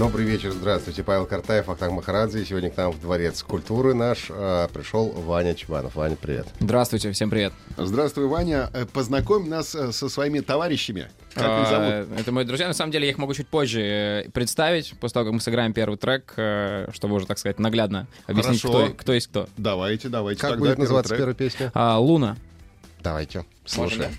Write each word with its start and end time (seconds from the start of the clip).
Добрый 0.00 0.24
вечер, 0.24 0.50
здравствуйте. 0.52 1.02
Павел 1.04 1.26
Картаев, 1.26 1.68
Ахтанг 1.68 1.92
Махарадзе. 1.92 2.42
Сегодня 2.46 2.70
к 2.70 2.76
нам 2.78 2.90
в 2.90 2.98
Дворец 3.02 3.42
культуры 3.42 3.92
наш 3.92 4.28
э, 4.30 4.68
пришел 4.72 5.10
Ваня 5.10 5.54
Чебанов. 5.54 5.94
Ваня, 5.94 6.16
привет. 6.16 6.46
Здравствуйте, 6.58 7.12
всем 7.12 7.28
привет. 7.28 7.52
Здравствуй, 7.76 8.26
Ваня. 8.26 8.70
Э, 8.72 8.86
Познакомь 8.86 9.46
нас 9.46 9.74
э, 9.74 9.92
со 9.92 10.08
своими 10.08 10.40
товарищами. 10.40 11.10
Как 11.34 11.44
их 11.44 11.66
А, 11.70 12.02
зовут? 12.06 12.18
Это 12.18 12.32
мои 12.32 12.46
друзья. 12.46 12.66
На 12.66 12.72
самом 12.72 12.92
деле 12.92 13.04
я 13.04 13.10
их 13.10 13.18
могу 13.18 13.34
чуть 13.34 13.48
позже 13.48 13.82
э, 13.82 14.30
представить, 14.30 14.94
после 14.98 15.12
того, 15.12 15.26
как 15.26 15.34
мы 15.34 15.40
сыграем 15.42 15.74
первый 15.74 15.98
трек, 15.98 16.32
чтобы 16.94 17.16
уже, 17.16 17.26
так 17.26 17.38
сказать, 17.38 17.58
наглядно 17.58 18.06
объяснить, 18.26 18.60
кто, 18.60 18.88
кто 18.96 19.12
есть 19.12 19.26
кто. 19.26 19.50
Давайте, 19.58 20.08
давайте. 20.08 20.40
Как 20.40 20.52
Тогда 20.52 20.64
будет 20.64 20.78
называться 20.78 21.10
трек. 21.10 21.18
первая 21.18 21.34
песня? 21.34 21.72
А, 21.74 21.98
Луна. 21.98 22.38
Давайте, 23.02 23.44
Можно, 23.76 23.96
слушаем. 23.96 24.16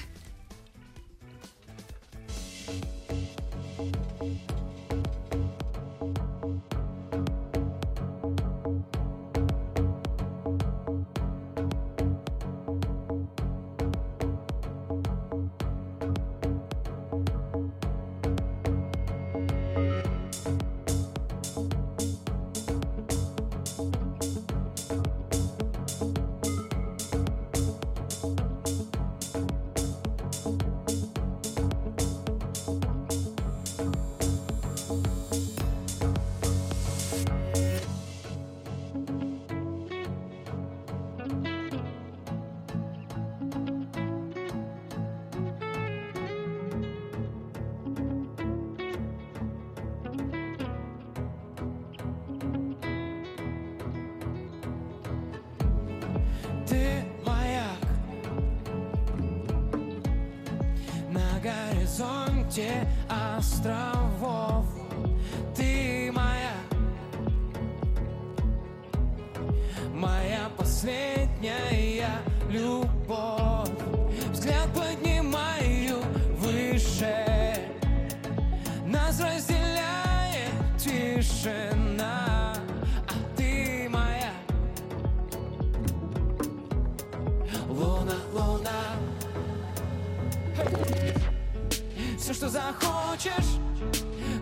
Все, 92.17 92.33
что 92.33 92.49
захочешь 92.49 93.59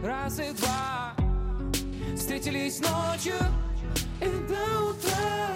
Раз 0.03 0.39
и 0.39 0.51
два. 0.53 1.15
Встретились 2.15 2.79
ночью 2.79 3.35
И 4.21 4.25
до 4.25 4.89
утра. 4.89 5.55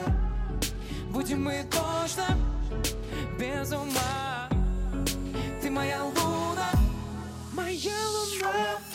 Будем 1.10 1.44
мы 1.44 1.66
точно 1.70 2.38
Без 3.40 3.72
ума. 3.72 4.50
Ты 5.62 5.70
моя 5.70 6.04
луна 6.04 6.72
Моя 7.54 7.92
луна 8.10 8.93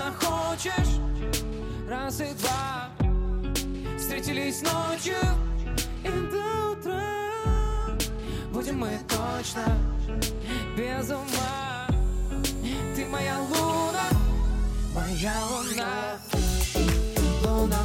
захочешь, 0.00 0.98
раз 1.88 2.20
и 2.20 2.32
два. 2.34 2.90
Встретились 3.98 4.62
ночью 4.62 5.16
и 6.04 6.08
до 6.08 6.72
утра. 6.72 7.98
Будем 8.52 8.78
мы 8.78 8.98
точно 9.08 9.64
без 10.76 11.10
ума. 11.10 11.86
Ты 12.94 13.06
моя 13.06 13.38
луна, 13.40 14.08
моя 14.94 15.34
луна. 15.50 16.18
Луна, 17.44 17.84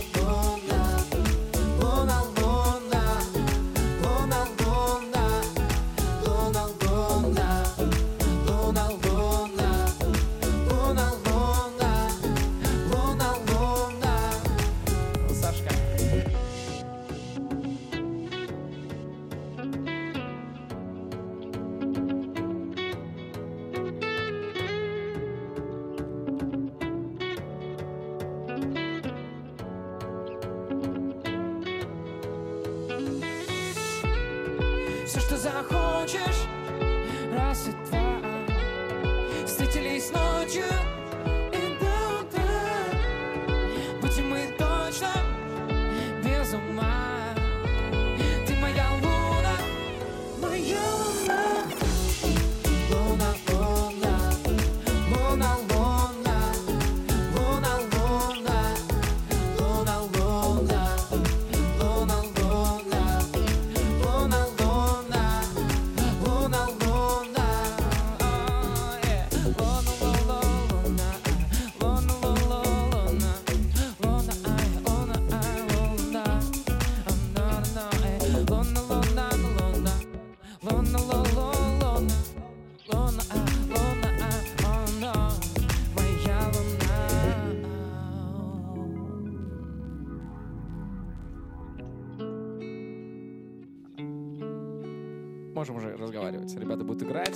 разговаривать. 96.45 96.55
Ребята 96.55 96.83
будут 96.83 97.03
играть. 97.03 97.35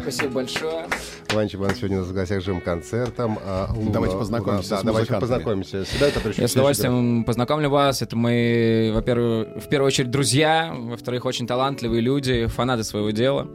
Спасибо 0.00 0.30
большое. 0.32 0.86
Ваня 1.34 1.46
Чебан 1.46 1.74
сегодня 1.74 1.98
у 1.98 2.00
нас 2.00 2.08
в 2.08 2.14
гостях 2.14 2.40
с 2.40 2.44
живым 2.44 2.62
концертом. 2.62 3.38
А, 3.44 3.68
Давайте 3.92 4.16
познакомимся 4.16 4.70
да, 4.70 4.80
с 4.80 4.82
давайте 4.82 5.14
познакомимся. 5.14 5.84
Сюда 5.84 6.08
это 6.08 6.20
пришли. 6.20 6.40
Я 6.40 6.48
с 6.48 6.52
удовольствием 6.52 7.22
познакомлю 7.24 7.68
вас. 7.68 8.00
Это 8.00 8.16
мои, 8.16 8.90
во-первых, 8.92 9.62
в 9.62 9.68
первую 9.68 9.88
очередь 9.88 10.10
друзья, 10.10 10.74
во-вторых, 10.74 11.26
очень 11.26 11.46
талантливые 11.46 12.00
люди, 12.00 12.46
фанаты 12.46 12.82
своего 12.82 13.10
дела. 13.10 13.46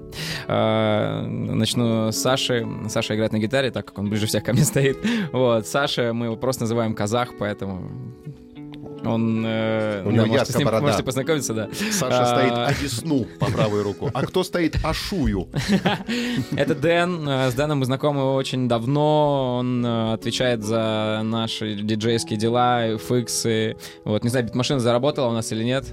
А, 0.47 1.25
Начну 1.25 2.11
с 2.11 2.17
Саши. 2.17 2.67
Саша 2.89 3.15
играет 3.15 3.31
на 3.31 3.39
гитаре, 3.39 3.71
так 3.71 3.87
как 3.87 3.97
он 3.97 4.07
ближе 4.09 4.27
всех 4.27 4.43
ко 4.43 4.53
мне 4.53 4.63
стоит. 4.65 4.99
Вот. 5.31 5.65
Саша, 5.65 6.13
мы 6.13 6.27
его 6.27 6.35
просто 6.35 6.63
называем 6.63 6.93
казах, 6.93 7.29
поэтому 7.39 7.89
он... 9.05 9.43
э, 9.45 10.03
У 10.05 10.11
него 10.11 10.25
можете, 10.25 10.35
яркая 10.35 10.53
с 10.53 10.55
ним, 10.57 10.65
борода. 10.65 10.81
можете 10.85 11.03
познакомиться, 11.03 11.53
да. 11.53 11.69
Саша 11.91 12.21
А, 12.21 12.25
стоит 12.25 12.79
Одесну 12.79 13.25
по 13.39 13.45
правую 13.51 13.83
руку. 13.83 14.09
А 14.13 14.25
кто 14.25 14.43
стоит 14.43 14.77
Ашую? 14.83 15.47
Это 16.55 16.75
Дэн. 16.75 17.27
Э, 17.27 17.49
С 17.51 17.53
Дэном 17.53 17.79
мы 17.79 17.85
знакомы 17.85 18.33
очень 18.33 18.67
давно. 18.67 19.57
Он 19.59 19.85
э, 19.85 20.13
отвечает 20.13 20.63
за 20.63 21.21
наши 21.23 21.75
диджейские 21.75 22.37
дела, 22.37 22.97
фиксы. 22.97 23.75
Вот, 24.05 24.23
не 24.23 24.29
знаю, 24.29 24.45
битмашина 24.45 24.79
заработала 24.79 25.29
у 25.29 25.33
нас 25.33 25.51
или 25.51 25.63
нет. 25.63 25.85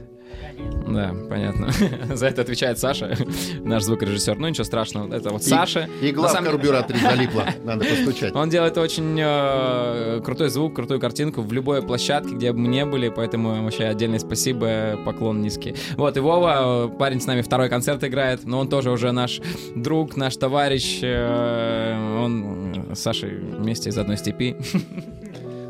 Да, 0.88 1.14
понятно. 1.28 1.68
За 2.14 2.26
это 2.26 2.42
отвечает 2.42 2.78
Саша, 2.78 3.16
наш 3.64 3.82
звукорежиссер. 3.84 4.38
Ну, 4.38 4.48
ничего 4.48 4.64
страшного. 4.64 5.12
Это 5.14 5.30
вот 5.30 5.42
И- 5.42 5.50
Саша. 5.50 5.88
Игла 6.00 6.28
в 6.28 6.30
самом 6.30 6.44
деле- 6.44 6.56
карбюраторе 6.58 6.98
залипла. 7.00 7.46
Надо 7.64 7.84
постучать. 7.84 8.34
Он 8.34 8.48
делает 8.48 8.78
очень 8.78 9.18
э, 9.20 10.20
крутой 10.24 10.48
звук, 10.50 10.76
крутую 10.76 11.00
картинку 11.00 11.42
в 11.42 11.52
любой 11.52 11.82
площадке, 11.82 12.34
где 12.34 12.52
бы 12.52 12.58
мы 12.60 12.68
не 12.68 12.84
были, 12.84 13.08
поэтому 13.08 13.62
вообще 13.64 13.84
отдельное 13.84 14.18
спасибо, 14.20 14.96
поклон 15.04 15.42
низкий. 15.42 15.74
Вот, 15.96 16.16
и 16.16 16.20
Вова, 16.20 16.86
э, 16.86 16.98
парень 16.98 17.20
с 17.20 17.26
нами 17.26 17.42
второй 17.42 17.68
концерт 17.68 18.02
играет, 18.04 18.44
но 18.44 18.60
он 18.60 18.68
тоже 18.68 18.90
уже 18.90 19.10
наш 19.12 19.40
друг, 19.74 20.16
наш 20.16 20.36
товарищ, 20.36 21.00
э, 21.02 22.20
он 22.22 22.92
с 22.94 23.00
Сашей 23.00 23.30
вместе 23.38 23.90
из 23.90 23.98
одной 23.98 24.16
степи. 24.16 24.56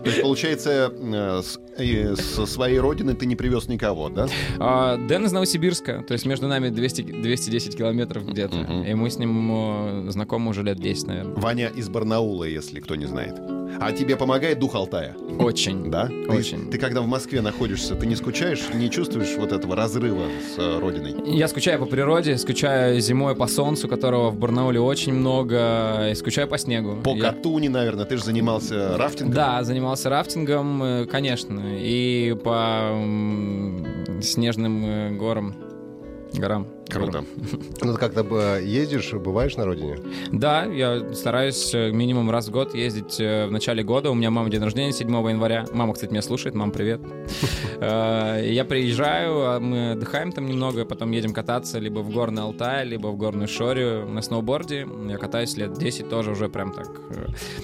То 0.07 0.11
есть, 0.11 0.23
получается, 0.23 0.93
э, 1.79 2.15
со 2.17 2.47
своей 2.47 2.79
родины 2.79 3.15
ты 3.15 3.27
не 3.27 3.35
привез 3.37 3.67
никого, 3.69 4.09
да? 4.09 4.29
А, 4.59 4.97
Дэн 4.97 5.25
из 5.27 5.33
Новосибирска, 5.33 6.05
то 6.07 6.13
есть 6.13 6.27
между 6.27 6.47
нами 6.49 6.69
200, 6.69 7.03
210 7.03 7.77
километров 7.77 8.25
где-то, 8.27 8.57
Мгм. 8.57 8.83
и 8.85 8.95
мы 8.95 9.11
с 9.11 9.19
ним 9.19 10.07
э, 10.07 10.11
знакомы 10.11 10.51
уже 10.51 10.63
лет 10.63 10.79
10, 10.79 11.07
наверное. 11.09 11.35
Ваня 11.35 11.69
из 11.75 11.89
Барнаула, 11.89 12.45
если 12.45 12.79
кто 12.81 12.95
не 12.95 13.07
знает. 13.07 13.35
А 13.79 13.93
тебе 13.93 14.17
помогает 14.17 14.59
дух 14.61 14.75
Алтая? 14.75 15.15
Очень. 15.39 15.91
Да? 15.91 16.07
Ты- 16.07 16.31
Очень. 16.31 16.71
Ты, 16.71 16.79
когда 16.79 17.03
в 17.03 17.07
Москве 17.09 17.43
находишься, 17.43 17.95
ты 17.95 18.07
не 18.07 18.15
скучаешь, 18.17 18.63
не 18.73 18.89
чувствуешь 18.91 19.35
вот 19.37 19.53
этого 19.53 19.77
разрыва 19.77 20.23
с 20.55 20.59
э, 20.59 20.79
родиной? 20.79 21.15
Я 21.27 21.47
скучаю 21.49 21.79
по 21.81 21.85
природе, 21.87 22.39
скучаю 22.39 23.01
зимой 23.01 23.35
по 23.35 23.47
солнцу, 23.49 23.87
которого 23.89 24.31
в 24.31 24.39
Барнауле 24.39 24.81
очень 24.81 25.13
много, 25.13 26.09
и 26.11 26.15
скучаю 26.15 26.49
по 26.49 26.57
снегу. 26.59 26.97
По 27.03 27.15
Я- 27.15 27.33
Катуни, 27.33 27.69
наверное, 27.69 28.05
ты 28.07 28.17
же 28.17 28.25
занимался 28.25 28.97
рафтингом. 28.97 29.35
Да, 29.35 29.63
занимался 29.63 29.96
рафтингом, 30.05 30.83
э, 30.83 31.07
конечно, 31.07 31.61
и 31.79 32.37
по 32.45 32.91
снежным 34.21 34.85
э, 34.85 35.11
горам. 35.13 35.55
Горам. 36.39 36.67
Круто. 36.89 37.25
Ну, 37.83 37.93
ты 37.93 37.99
как-то 37.99 38.59
ездишь, 38.59 39.13
бываешь 39.13 39.57
на 39.57 39.65
родине? 39.65 39.99
Да, 40.33 40.65
я 40.65 41.15
стараюсь 41.15 41.75
э, 41.75 41.91
минимум 41.93 42.31
раз 42.31 42.49
в 42.49 42.51
год 42.51 42.75
ездить 42.75 43.21
э, 43.21 43.47
в 43.47 43.53
начале 43.53 43.83
года. 43.83 44.11
У 44.11 44.15
меня 44.15 44.31
мама 44.31 44.51
день 44.51 44.63
рождения 44.63 44.93
7 44.93 45.09
января. 45.09 45.67
Мама, 45.73 45.95
кстати, 45.95 46.11
меня 46.11 46.23
слушает. 46.23 46.55
Мам, 46.55 46.71
привет. 46.71 47.01
Э, 47.79 48.43
Я 48.45 48.65
приезжаю, 48.65 49.51
а 49.51 49.61
мы 49.61 49.93
отдыхаем 49.93 50.33
там 50.33 50.47
немного, 50.47 50.85
потом 50.87 51.11
едем 51.11 51.35
кататься 51.35 51.79
либо 51.79 52.01
в 52.01 52.11
Горный 52.11 52.43
Алтай, 52.43 52.87
либо 52.87 53.09
в 53.09 53.17
Горную 53.17 53.49
Шорию 53.49 54.09
на 54.09 54.23
сноуборде. 54.23 54.87
Я 55.09 55.19
катаюсь 55.19 55.57
лет 55.59 55.75
10 55.75 56.09
тоже 56.09 56.31
уже 56.31 56.49
прям 56.49 56.73
так 56.73 56.89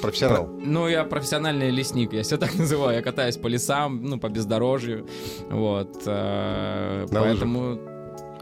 Профессионал. 0.02 0.50
Ну, 0.60 0.86
я 0.88 1.04
профессиональный 1.04 1.70
лесник, 1.70 2.12
я 2.12 2.22
все 2.22 2.36
так 2.38 2.54
называю. 2.54 2.96
Я 2.96 3.02
катаюсь 3.02 3.36
по 3.36 3.48
лесам, 3.48 4.04
ну, 4.04 4.18
по 4.18 4.28
бездорожью. 4.28 5.06
Вот. 5.50 6.02
Поэтому... 6.04 7.78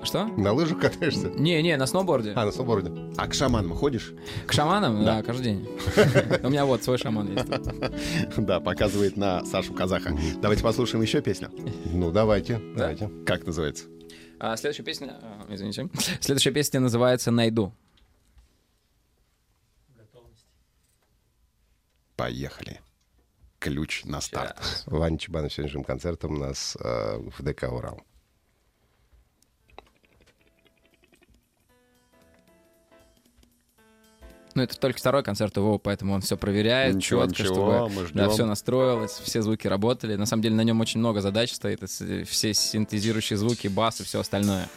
Что? 0.02 0.24
На 0.26 0.52
лыжах 0.52 0.80
катаешься? 0.80 1.28
Не-не, 1.30 1.76
на 1.76 1.86
сноуборде. 1.86 2.32
А, 2.34 2.44
на 2.46 2.52
сноуборде. 2.52 2.90
А 3.18 3.26
к 3.28 3.34
шаманам 3.34 3.74
ходишь? 3.74 4.14
К 4.46 4.52
шаманам? 4.52 5.04
Да, 5.04 5.22
каждый 5.22 5.42
день. 5.44 5.68
У 6.42 6.48
меня 6.48 6.64
вот 6.64 6.82
свой 6.82 6.96
шаман 6.96 7.28
есть. 7.36 8.36
Да, 8.36 8.60
показывает 8.60 9.16
на 9.16 9.44
Сашу 9.44 9.74
Казаха. 9.74 10.16
Давайте 10.40 10.62
послушаем 10.62 11.02
еще 11.02 11.20
песню. 11.20 11.50
Ну, 11.92 12.10
давайте, 12.10 12.60
давайте. 12.76 13.10
Как 13.26 13.44
называется? 13.46 13.84
А 14.38 14.56
следующая 14.56 14.84
песня... 14.84 15.18
а, 15.20 15.46
Извините. 15.50 15.90
Следующая 16.20 16.52
песня 16.52 16.80
называется 16.80 17.30
«Найду». 17.30 17.74
Поехали. 22.16 22.80
Ключ 23.58 24.04
на 24.04 24.20
старт. 24.22 24.56
Ваня 24.86 25.18
Чебанов 25.18 25.52
сегодня 25.52 25.70
живым 25.70 25.84
концертом 25.84 26.34
у 26.34 26.38
нас 26.38 26.76
э, 26.80 27.18
в 27.18 27.42
ДК 27.42 27.64
«Урал». 27.70 28.02
Ну, 34.54 34.62
это 34.62 34.78
только 34.78 34.98
второй 34.98 35.22
концерт 35.22 35.56
его, 35.56 35.78
поэтому 35.78 36.14
он 36.14 36.20
все 36.22 36.36
проверяет 36.36 36.96
Ничего, 36.96 37.26
четко, 37.26 37.42
ничего, 37.42 37.54
чтобы 37.54 37.88
мы 37.88 38.06
ждем. 38.06 38.16
да, 38.16 38.28
все 38.28 38.46
настроилось, 38.46 39.12
все 39.22 39.42
звуки 39.42 39.66
работали. 39.66 40.16
На 40.16 40.26
самом 40.26 40.42
деле 40.42 40.54
на 40.54 40.62
нем 40.62 40.80
очень 40.80 41.00
много 41.00 41.20
задач 41.20 41.52
стоит, 41.52 41.80
все 41.88 42.54
синтезирующие 42.54 43.36
звуки, 43.36 43.68
бас 43.68 44.00
и 44.00 44.04
все 44.04 44.20
остальное. 44.20 44.68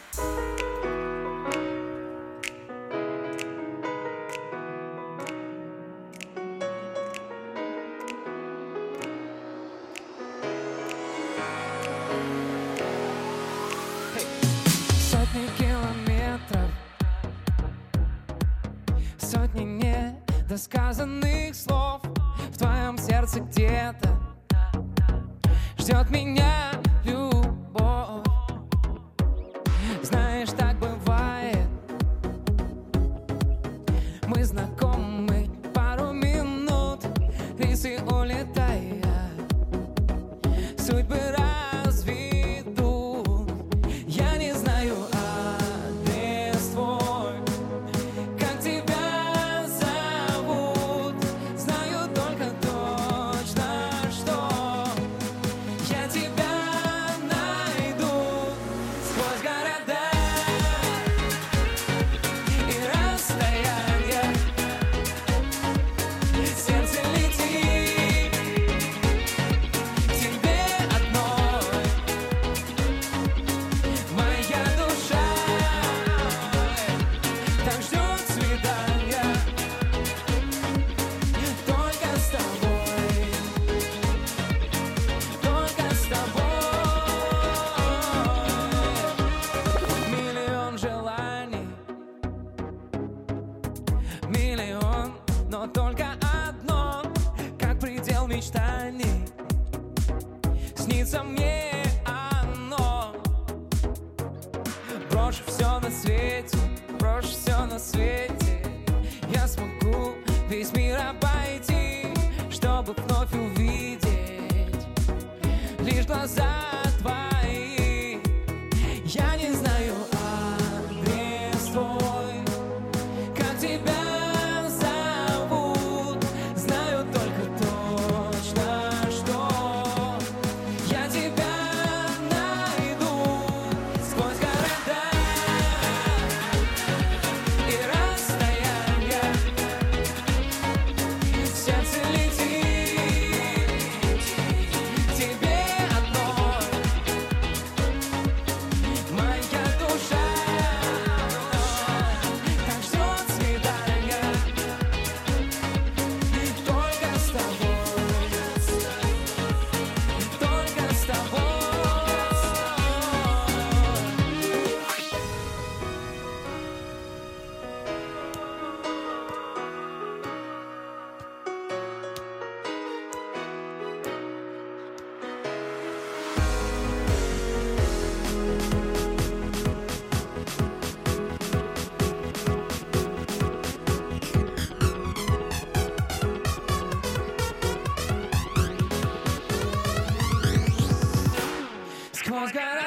always 192.33 192.51
gonna. 192.51 192.82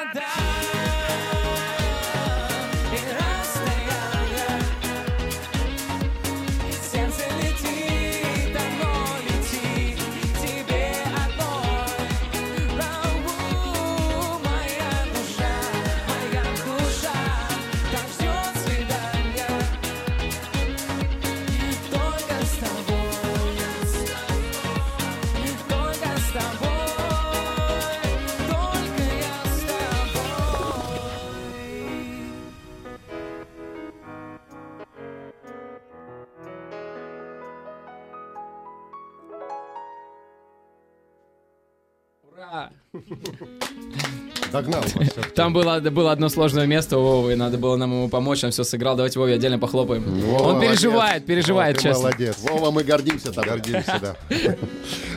Догнал. 44.67 44.83
Там 45.35 45.53
было, 45.53 45.79
было 45.79 46.11
одно 46.11 46.29
сложное 46.29 46.65
место 46.65 46.97
у 46.97 47.03
Вовы, 47.03 47.33
и 47.33 47.35
надо 47.35 47.57
было 47.57 47.75
нам 47.75 47.91
ему 47.91 48.09
помочь, 48.09 48.43
он 48.43 48.51
все 48.51 48.63
сыграл. 48.63 48.95
Давайте 48.95 49.19
Вове 49.19 49.35
отдельно 49.35 49.59
похлопаем. 49.59 50.03
Вова, 50.03 50.53
он 50.53 50.61
переживает, 50.61 51.21
молодец. 51.21 51.27
переживает, 51.27 51.75
Вова, 51.77 51.81
ты 51.81 51.89
честно. 51.89 52.03
Молодец. 52.03 52.37
Вова, 52.39 52.71
мы 52.71 52.83
гордимся 52.83 53.31
тобой. 53.31 53.49
Гордимся, 53.49 53.99
да. 54.01 54.15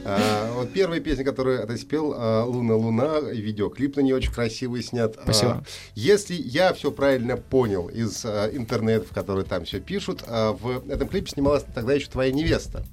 А, 0.02 0.54
Вот 0.54 0.72
первая 0.72 0.98
песня, 1.00 1.24
которую 1.24 1.66
ты 1.66 1.76
спел, 1.76 2.14
а, 2.16 2.44
«Луна, 2.44 2.74
луна», 2.74 3.18
и 3.32 3.40
видеоклип 3.40 3.96
на 3.96 4.00
нее 4.00 4.16
очень 4.16 4.32
красивый 4.32 4.82
снят. 4.82 5.14
А, 5.18 5.22
Спасибо. 5.24 5.64
Если 5.94 6.34
я 6.34 6.72
все 6.72 6.90
правильно 6.90 7.36
понял 7.36 7.88
из 7.88 8.24
а, 8.24 8.48
интернетов, 8.50 9.10
которые 9.12 9.44
там 9.44 9.64
все 9.66 9.78
пишут, 9.78 10.24
а, 10.26 10.52
в 10.52 10.90
этом 10.90 11.06
клипе 11.08 11.30
снималась 11.30 11.64
тогда 11.74 11.92
еще 11.92 12.08
твоя 12.08 12.32
невеста. 12.32 12.84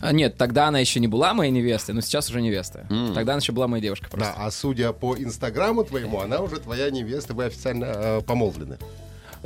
А, 0.00 0.12
Нет, 0.12 0.36
тогда 0.36 0.68
она 0.68 0.78
еще 0.78 1.00
не 1.00 1.08
была 1.08 1.34
моей 1.34 1.50
невестой, 1.50 1.94
но 1.94 2.00
сейчас 2.00 2.28
уже 2.30 2.40
невеста. 2.40 2.86
Тогда 3.14 3.32
она 3.32 3.40
еще 3.40 3.52
была 3.52 3.68
моей 3.68 3.82
девушкой 3.82 4.10
просто. 4.10 4.34
Да, 4.36 4.44
а 4.46 4.50
судя 4.50 4.92
по 4.92 5.16
инстаграму 5.16 5.84
твоему, 5.84 6.20
она 6.20 6.40
уже 6.40 6.56
твоя 6.56 6.90
невеста, 6.90 7.34
вы 7.34 7.44
официально 7.44 7.86
а, 7.88 8.20
помолвлены. 8.20 8.78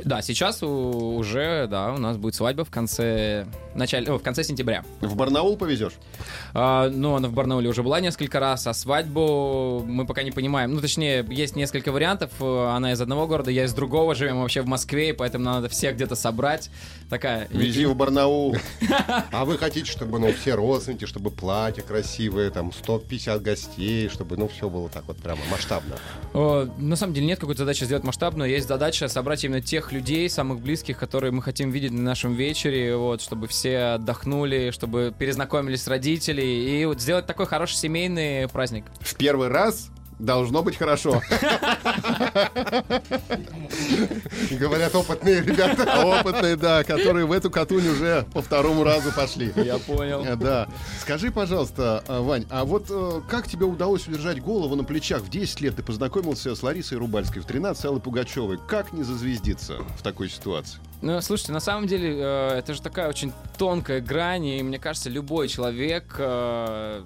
Да, 0.05 0.21
сейчас 0.21 0.63
у- 0.63 1.15
уже, 1.17 1.67
да, 1.67 1.93
у 1.93 1.97
нас 1.97 2.17
будет 2.17 2.35
свадьба 2.35 2.65
в 2.65 2.69
конце, 2.69 3.45
начале, 3.75 4.11
о, 4.11 4.17
в 4.17 4.23
конце 4.23 4.43
сентября. 4.43 4.83
В 5.01 5.15
Барнаул 5.15 5.57
повезешь? 5.57 5.93
А, 6.53 6.89
ну, 6.89 7.15
она 7.15 7.27
в 7.27 7.33
Барнауле 7.33 7.69
уже 7.69 7.83
была 7.83 7.99
несколько 7.99 8.39
раз, 8.39 8.67
а 8.67 8.73
свадьбу 8.73 9.83
мы 9.85 10.05
пока 10.05 10.23
не 10.23 10.31
понимаем. 10.31 10.73
Ну, 10.73 10.81
точнее, 10.81 11.25
есть 11.29 11.55
несколько 11.55 11.91
вариантов. 11.91 12.31
Она 12.41 12.91
из 12.93 13.01
одного 13.01 13.27
города, 13.27 13.51
я 13.51 13.65
из 13.65 13.73
другого. 13.73 14.15
Живем 14.15 14.41
вообще 14.41 14.61
в 14.61 14.67
Москве, 14.67 15.09
и 15.09 15.13
поэтому 15.13 15.45
надо 15.45 15.69
всех 15.69 15.95
где-то 15.95 16.15
собрать. 16.15 16.69
Такая... 17.09 17.47
Вези 17.51 17.85
в 17.85 17.95
Барнаул. 17.95 18.55
А 19.31 19.45
вы 19.45 19.57
хотите, 19.57 19.89
чтобы, 19.91 20.19
ну, 20.19 20.31
все 20.33 20.55
родственники, 20.55 21.05
чтобы 21.05 21.31
платья 21.31 21.81
красивые, 21.81 22.49
там, 22.51 22.71
150 22.71 23.41
гостей, 23.41 24.09
чтобы, 24.09 24.37
ну, 24.37 24.47
все 24.47 24.69
было 24.69 24.89
так 24.89 25.03
вот 25.07 25.17
прямо 25.17 25.41
масштабно. 25.49 25.95
О, 26.33 26.67
на 26.77 26.95
самом 26.95 27.13
деле 27.13 27.27
нет 27.27 27.39
какой-то 27.39 27.59
задачи 27.59 27.83
сделать 27.83 28.03
масштабную. 28.03 28.49
Есть 28.49 28.67
задача 28.67 29.07
собрать 29.07 29.43
именно 29.43 29.61
тех 29.61 29.90
людей, 29.91 30.29
самых 30.29 30.59
близких, 30.59 30.97
которые 30.97 31.31
мы 31.31 31.41
хотим 31.41 31.71
видеть 31.71 31.91
на 31.91 32.01
нашем 32.01 32.33
вечере, 32.33 32.95
вот, 32.95 33.21
чтобы 33.21 33.47
все 33.47 33.95
отдохнули, 33.95 34.71
чтобы 34.71 35.13
перезнакомились 35.17 35.83
с 35.83 35.87
родителями, 35.87 36.79
и 36.81 36.85
вот 36.85 37.01
сделать 37.01 37.25
такой 37.25 37.45
хороший 37.45 37.75
семейный 37.75 38.47
праздник. 38.47 38.85
В 38.99 39.15
первый 39.15 39.47
раз 39.47 39.89
должно 40.21 40.63
быть 40.63 40.77
хорошо. 40.77 41.21
Говорят 44.51 44.95
опытные 44.95 45.41
ребята. 45.41 46.03
Опытные, 46.03 46.55
да, 46.55 46.83
которые 46.83 47.25
в 47.25 47.31
эту 47.31 47.49
катунь 47.49 47.87
уже 47.87 48.25
по 48.33 48.41
второму 48.41 48.83
разу 48.83 49.11
пошли. 49.11 49.51
Я 49.55 49.77
понял. 49.77 50.23
Да. 50.37 50.67
Скажи, 50.99 51.31
пожалуйста, 51.31 52.03
э, 52.07 52.19
Вань, 52.19 52.45
а 52.49 52.65
вот 52.65 52.85
э, 52.89 53.21
как 53.29 53.47
тебе 53.47 53.65
удалось 53.65 54.07
удержать 54.07 54.41
голову 54.41 54.75
на 54.75 54.83
плечах? 54.83 55.21
В 55.21 55.29
10 55.29 55.61
лет 55.61 55.75
ты 55.75 55.83
познакомился 55.83 56.55
с 56.55 56.63
Ларисой 56.63 56.97
Рубальской, 56.97 57.41
в 57.41 57.45
13 57.45 57.81
с 57.81 57.85
Аллой 57.85 58.01
Пугачевой. 58.01 58.59
Как 58.67 58.93
не 58.93 59.03
зазвездиться 59.03 59.77
в 59.97 60.01
такой 60.03 60.29
ситуации? 60.29 60.79
Ну, 61.01 61.19
слушайте, 61.21 61.51
на 61.51 61.59
самом 61.59 61.87
деле, 61.87 62.15
э, 62.17 62.59
это 62.59 62.73
же 62.73 62.81
такая 62.81 63.09
очень 63.09 63.33
тонкая 63.57 64.01
грань, 64.01 64.45
и 64.45 64.61
мне 64.61 64.77
кажется, 64.79 65.09
любой 65.09 65.47
человек 65.47 66.15
э, 66.17 67.03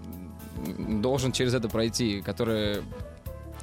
должен 0.78 1.32
через 1.32 1.54
это 1.54 1.70
пройти, 1.70 2.22
который 2.22 2.82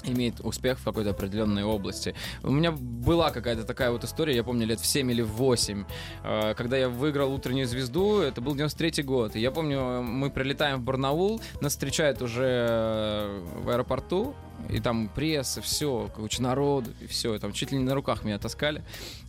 имеет 0.04 0.40
успех 0.40 0.78
в 0.78 0.85
какой-то 0.85 1.11
определенной 1.11 1.64
области. 1.64 2.14
У 2.42 2.50
меня 2.50 2.73
была 2.73 3.30
какая-то 3.30 3.64
такая 3.64 3.90
вот 3.90 4.04
история, 4.04 4.35
я 4.35 4.44
помню, 4.44 4.66
лет 4.66 4.80
в 4.80 4.87
7 4.87 5.11
или 5.11 5.23
в 5.23 5.32
8, 5.32 5.85
э, 6.25 6.54
когда 6.54 6.76
я 6.76 6.88
выиграл 6.88 7.32
«Утреннюю 7.32 7.66
звезду», 7.66 8.21
это 8.21 8.40
был 8.40 8.54
93 8.54 9.02
год, 9.02 9.37
и 9.37 9.40
я 9.40 9.50
помню, 9.50 10.02
мы 10.02 10.30
прилетаем 10.30 10.80
в 10.80 10.82
Барнаул, 10.82 11.40
нас 11.61 11.73
встречают 11.73 12.23
уже 12.23 12.66
э, 12.68 13.42
в 13.64 13.71
аэропорту, 13.71 14.35
и 14.68 14.80
там 14.80 15.09
пресса, 15.09 15.61
все, 15.61 16.11
куча 16.14 16.42
народу, 16.42 16.90
и 17.00 17.06
все, 17.06 17.38
там 17.38 17.52
чуть 17.52 17.73
ли 17.73 17.78
не 17.78 17.85
на 17.85 17.94
руках 17.94 18.25
меня 18.25 18.38
таскали. 18.38 18.82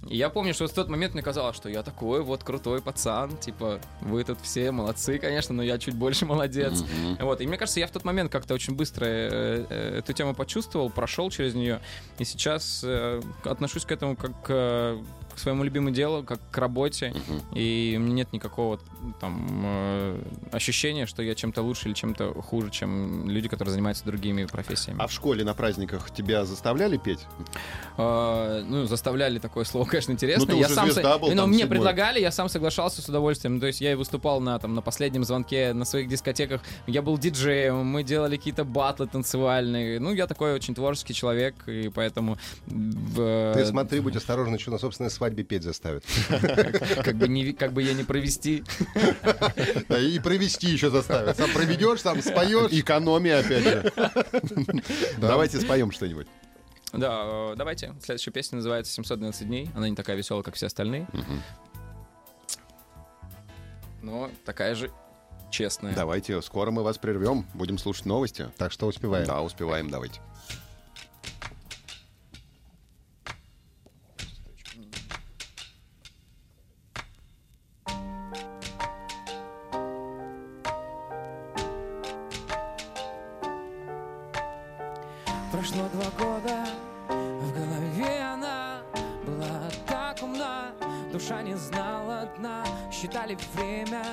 И 0.08 0.18
я 0.18 0.30
помню, 0.30 0.54
что 0.54 0.68
в 0.68 0.74
тот 0.74 0.90
момент 0.90 1.14
мне 1.14 1.24
казалось, 1.24 1.56
что 1.56 1.70
я 1.70 1.84
такой 1.84 2.22
вот 2.22 2.44
крутой 2.44 2.82
пацан, 2.82 3.38
типа, 3.38 3.80
вы 4.02 4.24
тут 4.24 4.40
все 4.42 4.72
молодцы, 4.72 5.18
конечно, 5.18 5.54
но 5.56 5.64
я 5.64 5.78
чуть 5.78 5.96
больше 5.96 6.26
молодец. 6.26 6.84
Вот, 7.20 7.42
и 7.42 7.48
мне 7.48 7.58
кажется, 7.58 7.80
я 7.80 7.88
в 7.88 7.92
тот 7.92 8.04
момент 8.04 8.32
как-то 8.32 8.54
очень 8.54 8.76
быстро 8.76 9.06
э, 9.06 9.66
э, 9.70 9.98
эту 10.00 10.14
тему 10.14 10.34
почувствовал, 10.34 10.90
прошел 10.90 11.30
через 11.30 11.54
нее, 11.54 11.80
и 12.20 12.26
сейчас 12.26 12.82
э, 12.84 13.22
отношусь 13.44 13.86
к 13.86 13.92
этому 13.92 14.16
как 14.16 15.00
к 15.36 15.40
своему 15.40 15.64
любимому 15.64 15.92
делу, 15.94 16.24
как 16.24 16.40
к 16.52 16.58
работе, 16.58 17.14
и 17.54 17.98
мне 18.00 18.14
нет 18.14 18.34
никакого 18.34 18.80
там 19.20 19.62
э, 19.66 20.22
ощущения, 20.52 21.06
что 21.06 21.22
я 21.24 21.36
чем-то 21.36 21.62
лучше 21.62 21.88
или 21.88 21.94
чем-то 21.94 22.34
хуже, 22.42 22.70
чем 22.70 23.30
люди, 23.30 23.48
которые 23.48 23.72
занимаются 23.72 24.06
другими 24.06 24.46
профессиями. 24.46 25.00
А 25.02 25.08
в 25.08 25.12
школе 25.12 25.44
на 25.44 25.54
праздниках 25.54 26.12
тебя 26.12 26.46
заставляли 26.46 26.98
петь? 26.98 27.20
А, 27.98 28.64
ну, 28.64 28.86
заставляли 28.86 29.40
такое 29.40 29.64
слово, 29.66 29.86
конечно, 29.86 30.12
интересно. 30.12 30.46
Ну, 30.46 30.54
ты 30.54 30.60
я 30.60 30.66
уже 30.68 30.76
сам 30.76 30.92
звезда 30.92 31.18
был, 31.18 31.30
Ну, 31.30 31.36
там, 31.36 31.50
мне 31.50 31.60
седьмой. 31.60 31.78
предлагали, 31.78 32.20
я 32.20 32.32
сам 32.32 32.50
соглашался 32.50 33.02
с 33.02 33.10
удовольствием. 33.10 33.60
То 33.60 33.68
есть 33.68 33.82
я 33.82 33.92
и 33.92 33.96
выступал 33.96 34.40
на, 34.40 34.58
там, 34.60 34.76
на 34.76 34.82
последнем 34.82 35.24
звонке, 35.24 35.74
на 35.74 35.86
своих 35.86 36.08
дискотеках. 36.08 36.62
Я 36.88 37.02
был 37.02 37.18
диджеем, 37.18 37.86
мы 37.86 38.04
делали 38.04 38.38
какие-то 38.38 38.64
батлы 38.64 39.08
танцевальные. 39.08 40.00
Ну, 40.00 40.14
я 40.14 40.28
такой 40.28 40.54
очень 40.54 40.76
творческий 40.76 41.14
человек, 41.14 41.56
и 41.68 41.90
поэтому... 41.90 42.38
Ты 42.68 43.66
смотри, 43.66 44.00
будь 44.00 44.16
осторожен, 44.16 44.54
еще 44.54 44.72
на 44.72 44.78
собственной 44.78 45.10
свадьбе 45.24 45.44
петь 45.46 45.64
заставят. 45.64 46.04
как, 47.04 47.16
бы 47.16 47.30
не, 47.30 47.54
как 47.54 47.72
бы 47.72 47.82
я 47.82 47.94
не 47.94 48.04
провести. 48.04 48.64
Да, 49.88 50.00
И 50.00 50.20
провести 50.20 50.68
еще 50.68 50.90
заставят. 50.90 51.38
Сам 51.38 51.52
проведешь, 51.52 52.02
сам 52.02 52.22
споешь. 52.22 52.72
Экономия, 52.72 53.40
опять 53.40 53.64
же. 53.64 53.94
Давайте 55.18 55.62
споем 55.62 55.92
что-нибудь. 55.92 56.28
Да, 56.92 57.22
э, 57.24 57.56
давайте. 57.58 57.96
Следующая 58.04 58.32
песня 58.32 58.58
называется 58.58 59.02
«712 59.02 59.46
дней». 59.46 59.70
Она 59.76 59.90
не 59.90 59.96
такая 59.96 60.16
веселая, 60.16 60.44
как 60.44 60.56
все 60.56 60.68
остальные. 60.68 61.08
Но 64.02 64.30
такая 64.46 64.76
же 64.76 64.92
честная. 65.50 65.96
Давайте, 65.96 66.42
скоро 66.42 66.72
мы 66.72 66.84
вас 66.84 66.98
прервем. 66.98 67.46
Будем 67.54 67.78
слушать 67.78 68.06
новости. 68.06 68.50
Так 68.58 68.72
что 68.72 68.88
успеваем. 68.88 69.26
Да, 69.26 69.42
успеваем, 69.42 69.90
давайте. 69.90 70.20
Два 85.94 86.10
года, 86.18 86.66
в 87.08 87.54
голове 87.54 88.20
она 88.20 88.82
была 89.26 89.70
так 89.88 90.22
умна, 90.24 90.72
душа 91.12 91.42
не 91.44 91.56
знала 91.56 92.28
дна, 92.38 92.64
считали 92.92 93.38
время, 93.54 94.04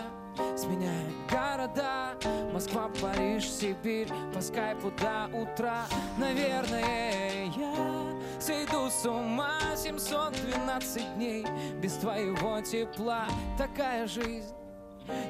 сменяя 0.57 1.11
города, 1.31 2.15
Москва, 2.53 2.91
Париж, 3.01 3.49
Сибирь, 3.49 4.09
по 4.35 4.43
скайпу 4.43 4.91
до 4.91 5.31
утра, 5.35 5.87
наверное, 6.19 7.47
я 7.57 8.41
сойду 8.41 8.91
с 8.91 9.07
ума. 9.07 9.59
712 9.75 11.15
дней 11.15 11.47
без 11.81 11.95
твоего 11.95 12.61
тепла, 12.61 13.27
такая 13.57 14.07
жизнь. 14.07 14.55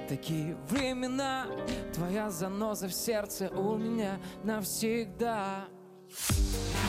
Такие 0.08 0.56
времена, 0.68 1.46
твоя 1.94 2.28
заноза 2.30 2.88
в 2.88 2.92
сердце 2.92 3.48
у 3.50 3.76
меня 3.76 4.18
навсегда. 4.42 5.68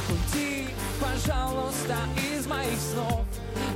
Уйди, 0.10 0.68
пожалуйста, 1.00 1.96
из 2.18 2.48
моих 2.48 2.80
снов. 2.80 3.26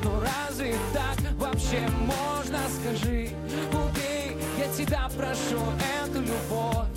Ну 0.03 0.11
разве 0.19 0.75
так 0.93 1.17
вообще 1.33 1.87
можно, 1.99 2.59
скажи 2.79 3.29
Убей, 3.71 4.37
я 4.57 4.67
тебя 4.75 5.09
прошу, 5.15 5.61
эту 6.01 6.21
любовь. 6.21 6.87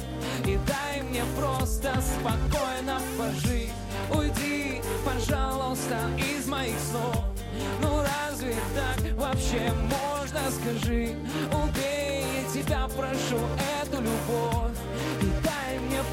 И 0.47 0.59
дай 0.67 1.03
мне 1.03 1.23
просто 1.37 1.93
спокойно 2.01 3.01
пожить. 3.19 3.73
Уйди, 4.11 4.81
пожалуйста, 5.05 5.99
из 6.17 6.47
моих 6.47 6.79
снов. 6.79 7.25
Ну 7.83 8.03
разве 8.03 8.55
так 8.75 9.13
вообще 9.15 9.73
можно, 9.83 10.41
скажи 10.51 11.15
Убей, 11.53 12.25
я 12.35 12.63
тебя 12.63 12.89
прошу, 12.97 13.39
эту 13.83 14.01
любовь 14.01 14.68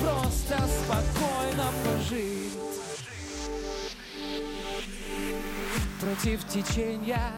просто 0.01 0.57
спокойно 0.67 1.71
пожить 1.83 2.53
Против 5.99 6.47
течения 6.47 7.31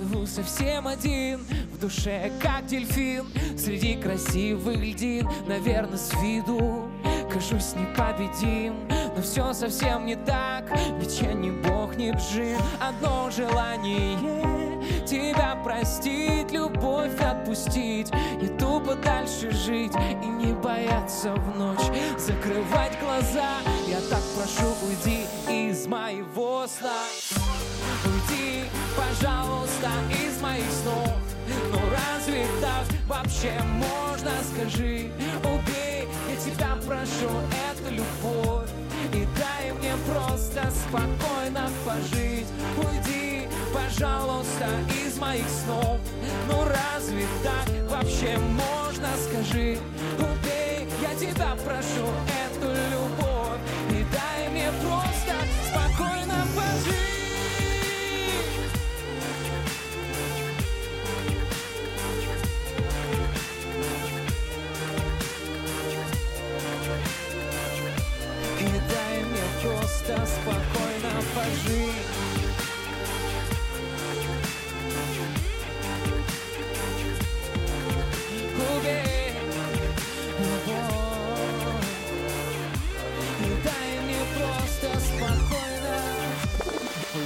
плыву 0.00 0.26
совсем 0.26 0.86
один 0.86 1.40
В 1.72 1.78
душе 1.78 2.32
как 2.42 2.66
дельфин 2.66 3.26
Среди 3.56 3.96
красивых 3.96 4.76
льдин. 4.76 5.28
Наверное, 5.46 5.98
с 5.98 6.12
виду 6.22 6.88
Кажусь 7.30 7.74
непобедим 7.74 8.74
Но 9.16 9.22
все 9.22 9.52
совсем 9.52 10.06
не 10.06 10.16
так 10.16 10.64
Ведь 10.98 11.20
я 11.20 11.32
не 11.32 11.50
бог, 11.50 11.96
не 11.96 12.12
джин 12.12 12.58
Одно 12.80 13.30
желание 13.30 14.69
Тебя 15.06 15.56
простить, 15.64 16.50
любовь 16.52 17.20
отпустить 17.20 18.10
И 18.40 18.46
тупо 18.58 18.94
дальше 18.94 19.50
жить 19.50 19.92
И 20.22 20.26
не 20.26 20.52
бояться 20.52 21.34
в 21.34 21.58
ночь. 21.58 21.98
Закрывать 22.18 22.98
глаза. 23.00 23.58
Я 23.88 24.00
так 24.08 24.22
прошу, 24.36 24.74
уйди 24.86 25.26
из 25.48 25.86
моего 25.86 26.66
сна. 26.66 27.02
Уйди, 28.04 28.64
пожалуйста, 28.96 29.90
из 30.10 30.40
моих 30.40 30.70
снов. 30.82 31.16
Ну 31.72 31.78
разве 31.90 32.46
так 32.60 32.86
вообще 33.08 33.52
можно, 33.62 34.30
скажи 34.54 35.10
Убей, 35.44 36.08
я 36.28 36.36
тебя 36.36 36.76
прошу, 36.86 37.30
это 37.68 37.90
любовь. 37.90 38.68
И 39.12 39.26
дай 39.38 39.72
мне 39.72 39.94
просто 40.06 40.70
спокойно 40.70 41.68
пожить. 41.84 42.46
Уйди, 42.76 43.48
пожалуйста, 43.72 44.66
из 45.04 45.16
моих 45.18 45.46
снов. 45.48 45.98
Ну 46.48 46.64
разве 46.64 47.24
так 47.42 47.68
вообще 47.90 48.36
можно, 48.38 49.08
скажи 49.28 49.78
Убей, 50.18 50.88
я 51.02 51.14
тебя 51.14 51.56
прошу, 51.64 52.06
эту 52.44 52.49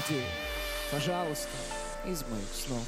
Уйди, 0.08 0.22
пожалуйста, 0.90 1.48
из 2.06 2.22
моих 2.24 2.48
снов 2.52 2.86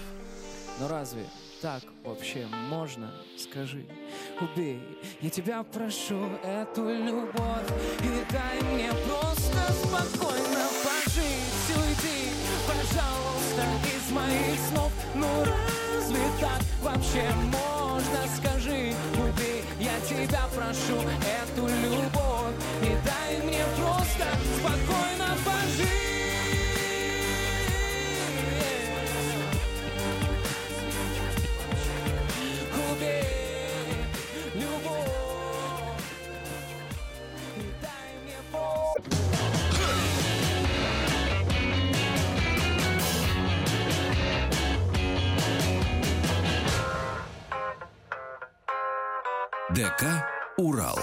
Но 0.80 0.88
разве 0.88 1.24
так 1.62 1.82
вообще 2.04 2.46
можно? 2.68 3.10
Скажи, 3.38 3.86
убей, 4.40 4.82
я 5.20 5.30
тебя 5.30 5.62
прошу 5.62 6.28
эту 6.42 6.88
любовь 6.90 7.70
И 8.00 8.32
дай 8.32 8.65
ДК 49.98 50.04
«Урал». 50.56 50.98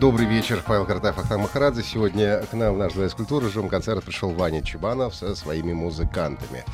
Добрый 0.00 0.26
вечер, 0.26 0.62
Павел 0.66 0.84
Картаев, 0.84 1.18
Ахтам 1.18 1.40
Махарадзе. 1.42 1.82
Сегодня 1.82 2.42
к 2.42 2.52
нам 2.52 2.74
в 2.74 2.78
наш 2.78 2.92
дворец 2.92 3.14
культуры 3.14 3.48
живом 3.48 3.68
концерт 3.68 4.04
пришел 4.04 4.30
Ваня 4.30 4.62
Чебанов 4.62 5.14
со 5.14 5.34
своими 5.34 5.72
музыкантами. 5.72 6.64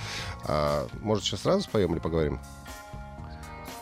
А, 0.45 0.87
может, 1.01 1.25
сейчас 1.25 1.43
сразу 1.43 1.63
споем 1.63 1.93
или 1.93 2.01
поговорим? 2.01 2.41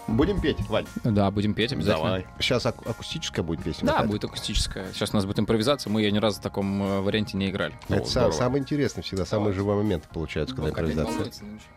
Будем 0.07 0.41
петь, 0.41 0.59
Вань? 0.69 0.87
Да, 1.05 1.31
будем 1.31 1.55
петь 1.55 1.73
обязательно. 1.73 2.05
Давай. 2.05 2.27
Сейчас 2.39 2.65
ак- 2.67 2.87
акустическая 2.87 3.45
будет 3.45 3.63
песня. 3.63 3.87
Да, 3.87 3.93
какая-то? 3.93 4.09
будет 4.11 4.25
акустическая. 4.25 4.93
Сейчас 4.93 5.11
у 5.13 5.17
нас 5.17 5.25
будет 5.27 5.39
импровизация. 5.41 5.91
Мы 5.91 6.03
ее 6.03 6.13
ни 6.13 6.19
разу 6.19 6.39
в 6.41 6.43
таком 6.43 6.83
э, 6.83 7.01
варианте 7.01 7.37
не 7.37 7.51
играли. 7.51 7.75
Это 7.89 8.03
О, 8.03 8.05
са- 8.05 8.09
здорово. 8.11 8.33
самое 8.33 8.63
интересное 8.63 9.03
всегда, 9.03 9.27
самые 9.27 9.53
живые 9.53 9.77
моменты 9.77 10.07
получаются, 10.13 10.55
когда 10.55 10.69
Ну, 10.69 10.73
импровизация. 10.73 11.13
волнуется, 11.13 11.45
ну 11.45 11.53
ничего. 11.53 11.69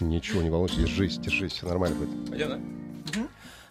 Ничего, 0.00 0.42
не 0.42 0.50
волнуйся, 0.50 0.76
держись, 0.76 1.16
держись, 1.18 1.52
все 1.52 1.66
нормально 1.66 1.96
будет. 1.96 2.28
Пойдем, 2.30 2.48
да? 2.50 2.58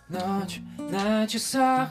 Ночь 0.07 0.61
на 0.77 1.25
часах 1.25 1.89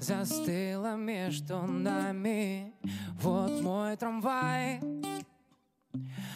Застыла 0.00 0.96
между 0.96 1.62
нами. 1.62 2.72
Вот 3.20 3.62
мой 3.62 3.96
трамвай 3.96 4.80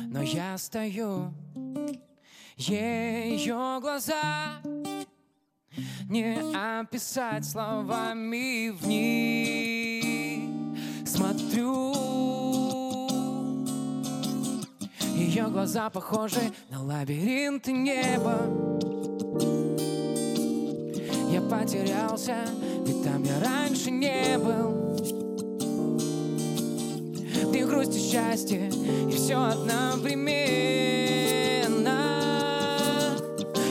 Но 0.00 0.22
я 0.22 0.56
стою 0.58 1.34
Ее 2.56 3.78
глаза 3.80 4.60
Не 6.08 6.38
описать 6.54 7.44
словами 7.44 8.68
в 8.68 8.86
них 8.86 10.48
Смотрю 11.04 11.92
Ее 15.16 15.48
глаза 15.48 15.90
похожи 15.90 16.52
на 16.70 16.80
лабиринты 16.84 17.72
неба 17.72 18.75
потерялся, 21.48 22.36
ведь 22.84 23.02
там 23.02 23.22
я 23.22 23.40
раньше 23.40 23.90
не 23.90 24.38
был. 24.38 24.96
Них 27.52 27.68
грусть 27.68 27.96
и 27.96 28.00
счастье, 28.00 28.70
и 29.08 29.12
все 29.12 29.36
одновременно. 29.36 30.36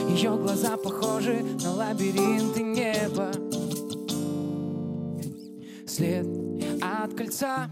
Ее 0.08 0.36
глаза 0.36 0.76
похожи 0.76 1.44
на 1.62 1.72
лабиринты 1.72 2.62
неба. 2.62 3.30
След 5.86 6.26
от 6.82 7.14
кольца 7.14 7.68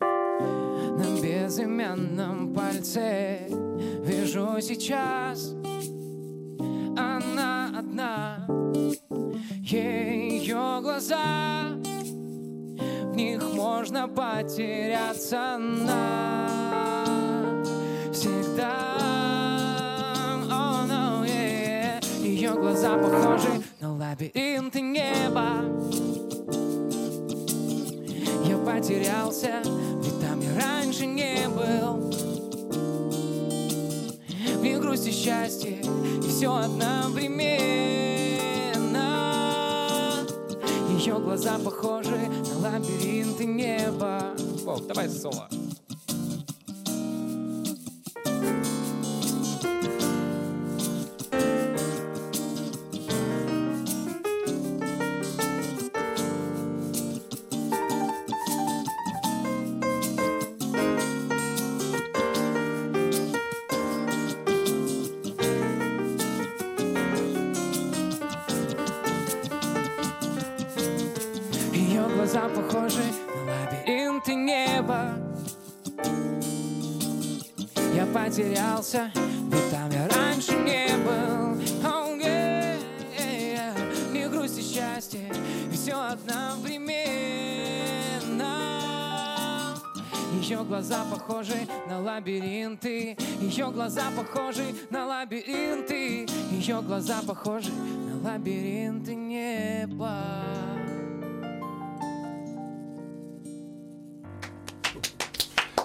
на 0.00 1.20
безымянном 1.22 2.54
пальце. 2.54 3.48
Вижу 4.04 4.58
сейчас 4.60 5.54
одна. 7.78 8.46
Ее 9.62 10.80
глаза 10.82 11.70
В 11.90 13.16
них 13.16 13.42
можно 13.54 14.08
потеряться 14.08 15.58
навсегда 15.58 16.04
oh, 20.50 20.86
no, 20.86 21.24
yeah. 21.24 22.00
Ее 22.22 22.52
глаза 22.52 22.96
похожи 22.96 23.62
на 23.80 23.96
лабиринты 23.96 24.80
неба. 24.80 25.64
Я 28.44 28.58
потерялся, 28.58 29.62
ведь 30.02 30.20
там 30.20 30.40
я 30.40 30.54
раньше 30.60 31.06
не 31.06 31.48
был 31.48 32.13
грусть 34.84 35.06
и 35.06 35.12
счастье, 35.12 35.80
и 36.22 36.28
все 36.28 36.54
одновременно. 36.54 37.56
Ее 40.90 41.18
глаза 41.18 41.58
похожи 41.58 42.30
на 42.50 42.58
лабиринты 42.68 43.46
неба. 43.46 44.34
Вов, 44.64 44.86
давай 44.86 45.08
соло. 45.08 45.48
Все 85.84 86.00
одновременно. 86.00 86.94
Ее 90.40 90.64
глаза 90.64 91.04
похожи 91.10 91.68
на 91.86 92.00
лабиринты. 92.00 93.14
Ее 93.38 93.70
глаза 93.70 94.04
похожи 94.16 94.64
на 94.88 95.06
лабиринты. 95.06 96.26
Ее 96.50 96.80
глаза 96.80 97.20
похожи 97.26 97.70
на 97.70 98.30
лабиринты 98.30 99.14
неба 99.14 100.53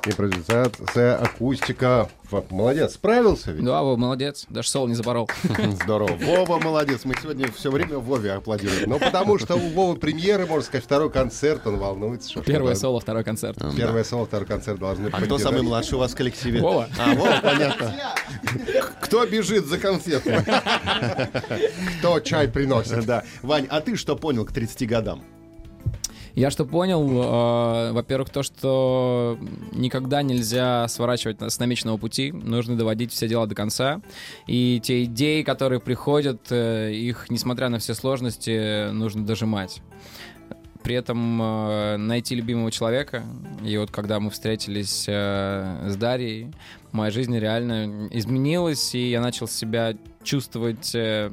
Импровизация, 0.06 1.18
акустика. 1.18 2.10
Молодец, 2.50 2.94
справился 2.94 3.52
ведь? 3.52 3.66
Да, 3.66 3.82
Вова, 3.82 3.98
молодец, 3.98 4.46
даже 4.50 4.70
соло 4.70 4.88
не 4.88 4.94
запорол. 4.94 5.30
Здорово. 5.84 6.16
Вова 6.16 6.60
молодец. 6.60 7.02
Мы 7.04 7.16
сегодня 7.22 7.52
все 7.52 7.72
время 7.72 7.98
Вове 7.98 8.34
аплодируем. 8.34 8.90
Ну, 8.90 9.00
потому 9.00 9.40
что 9.40 9.56
у 9.56 9.70
Вовы 9.70 9.96
премьеры, 9.98 10.46
можно 10.46 10.64
сказать, 10.64 10.84
второй 10.84 11.10
концерт, 11.10 11.66
он 11.66 11.78
волнуется. 11.78 12.30
что 12.30 12.42
Первое 12.42 12.76
да. 12.76 12.80
соло, 12.80 13.00
второй 13.00 13.24
концерт. 13.24 13.58
Первое 13.76 14.04
соло, 14.04 14.26
второй 14.26 14.48
концерт 14.48 14.80
должны 14.80 15.08
А 15.08 15.22
кто 15.22 15.38
самый 15.38 15.64
младший 15.64 15.96
у 15.96 16.00
вас 16.00 16.12
в 16.12 16.16
коллективе? 16.16 16.62
Вова. 16.62 16.88
А, 16.98 17.16
Вова, 17.16 17.40
понятно. 17.42 17.96
Кто 19.02 19.26
бежит 19.26 19.66
за 19.66 19.78
конфетами? 19.80 20.46
Кто 22.00 22.20
чай 22.20 22.48
приносит? 22.48 23.06
Да. 23.06 23.24
Вань, 23.42 23.66
а 23.70 23.82
ты 23.82 23.96
что 23.96 24.16
понял 24.16 24.46
к 24.46 24.52
30 24.52 24.88
годам? 24.88 25.24
Я 26.36 26.52
что 26.52 26.66
понял, 26.66 27.08
э, 27.08 27.92
во-первых, 27.92 28.30
то, 28.30 28.44
что 28.44 29.38
никогда 29.72 30.22
нельзя 30.22 30.88
сворачивать 30.88 31.42
с 31.42 31.60
намеченного 31.60 31.98
пути, 31.98 32.32
нужно 32.32 32.78
доводить 32.78 33.12
все 33.12 33.28
дела 33.28 33.48
до 33.48 33.56
конца. 33.56 34.02
И 34.48 34.80
те 34.84 35.04
идеи, 35.06 35.44
которые 35.44 35.80
приходят, 35.80 36.48
э, 36.52 36.94
их, 36.94 37.30
несмотря 37.30 37.70
на 37.70 37.80
все 37.80 37.94
сложности, 37.94 38.92
нужно 38.92 39.26
дожимать. 39.26 39.82
При 40.84 40.96
этом 40.96 41.42
э, 41.42 41.98
найти 41.98 42.36
любимого 42.36 42.72
человека. 42.72 43.24
И 43.64 43.78
вот 43.78 43.92
когда 43.92 44.20
мы 44.20 44.30
встретились 44.30 45.06
э, 45.08 45.90
с 45.90 45.96
Дарьей, 45.98 46.48
моя 46.92 47.12
жизнь 47.12 47.38
реально 47.38 48.08
изменилась, 48.12 48.96
и 48.96 49.10
я 49.10 49.22
начал 49.22 49.48
себя 49.48 49.96
чувствовать 50.24 50.92
э, 50.94 51.30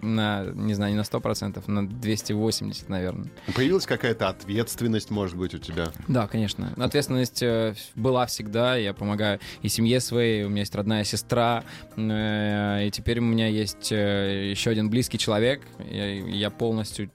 на, 0.00 0.44
не 0.54 0.74
знаю, 0.74 0.92
не 0.92 0.96
на 0.98 1.02
100%, 1.02 1.62
на 1.66 1.88
280, 1.88 2.88
наверное. 2.88 3.30
Появилась 3.54 3.84
какая-то 3.86 4.28
ответственность, 4.28 5.10
может 5.10 5.36
быть, 5.36 5.54
у 5.54 5.58
тебя? 5.58 5.88
Да, 6.08 6.28
конечно. 6.28 6.72
Ответственность 6.76 7.42
э, 7.42 7.74
была 7.94 8.26
всегда. 8.26 8.76
Я 8.76 8.94
помогаю 8.94 9.40
и 9.62 9.68
семье 9.68 10.00
своей. 10.00 10.44
У 10.44 10.48
меня 10.48 10.60
есть 10.60 10.74
родная 10.74 11.04
сестра. 11.04 11.64
э, 11.96 12.86
И 12.86 12.90
теперь 12.90 13.18
у 13.18 13.22
меня 13.22 13.48
есть 13.48 13.90
еще 13.90 14.70
один 14.70 14.88
близкий 14.88 15.18
человек. 15.18 15.62
Я, 15.90 16.50
полностью 16.50 17.10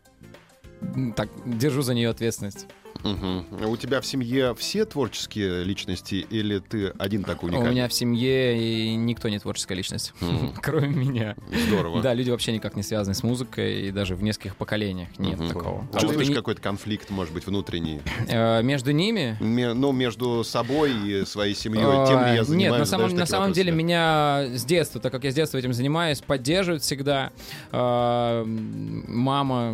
так 1.16 1.30
держу 1.46 1.82
за 1.82 1.94
нее 1.94 2.10
ответственность. 2.10 2.68
Мгм. 3.04 3.46
У 3.70 3.78
тебя 3.78 4.02
в 4.02 4.06
семье 4.06 4.54
все 4.56 4.86
творческие 4.86 5.64
личности 5.64 6.16
или 6.16 6.60
ты 6.60 6.88
один 6.98 7.24
такой 7.24 7.50
У 7.50 7.54
уникальный? 7.54 7.72
меня 7.72 7.88
в 7.88 7.94
семье 7.94 8.58
и 8.58 8.96
никто 8.96 9.30
не 9.30 9.40
творческая 9.40 9.76
личность, 9.76 10.14
Мгм. 10.22 10.54
кроме 10.62 10.88
меня. 10.90 11.36
Здорово. 11.68 12.02
Да, 12.02 12.14
люди 12.14 12.30
вообще 12.30 12.52
никак 12.54 12.76
не 12.76 12.84
связаны 12.84 13.14
с 13.16 13.24
музыкой, 13.24 13.88
и 13.88 13.92
даже 13.92 14.16
в 14.16 14.24
нескольких 14.24 14.56
поколениях 14.56 15.10
нет 15.18 15.40
Мгм. 15.40 15.50
такого. 15.50 15.88
А 15.94 16.00
Чувствуешь 16.00 16.28
Вот 16.28 16.36
какой-то 16.36 16.62
конфликт, 16.62 17.10
может 17.10 17.34
быть, 17.34 17.46
внутренний? 17.48 18.02
э, 18.28 18.62
Между 18.64 18.92
ними 18.92 19.38
ну, 19.40 19.92
между 19.92 20.44
собой 20.44 20.94
и 20.94 21.26
своей 21.26 21.56
семьей, 21.56 22.08
тем 22.08 22.24
ли 22.26 22.34
я 22.36 22.42
А, 22.42 22.44
занимаюсь? 22.44 22.50
Нет, 22.50 22.80
на 22.80 22.86
самом, 22.86 23.16
на 23.16 23.26
самом 23.26 23.54
деле 23.54 23.72
меня 23.72 24.46
с 24.54 24.64
детства, 24.66 25.00
так 25.02 25.12
как 25.12 25.24
я 25.24 25.32
с 25.32 25.36
детства 25.36 25.58
этим 25.58 25.74
занимаюсь, 25.74 26.22
поддерживают 26.22 26.84
всегда. 26.84 27.32
А, 27.72 28.44
Мама, 28.46 29.74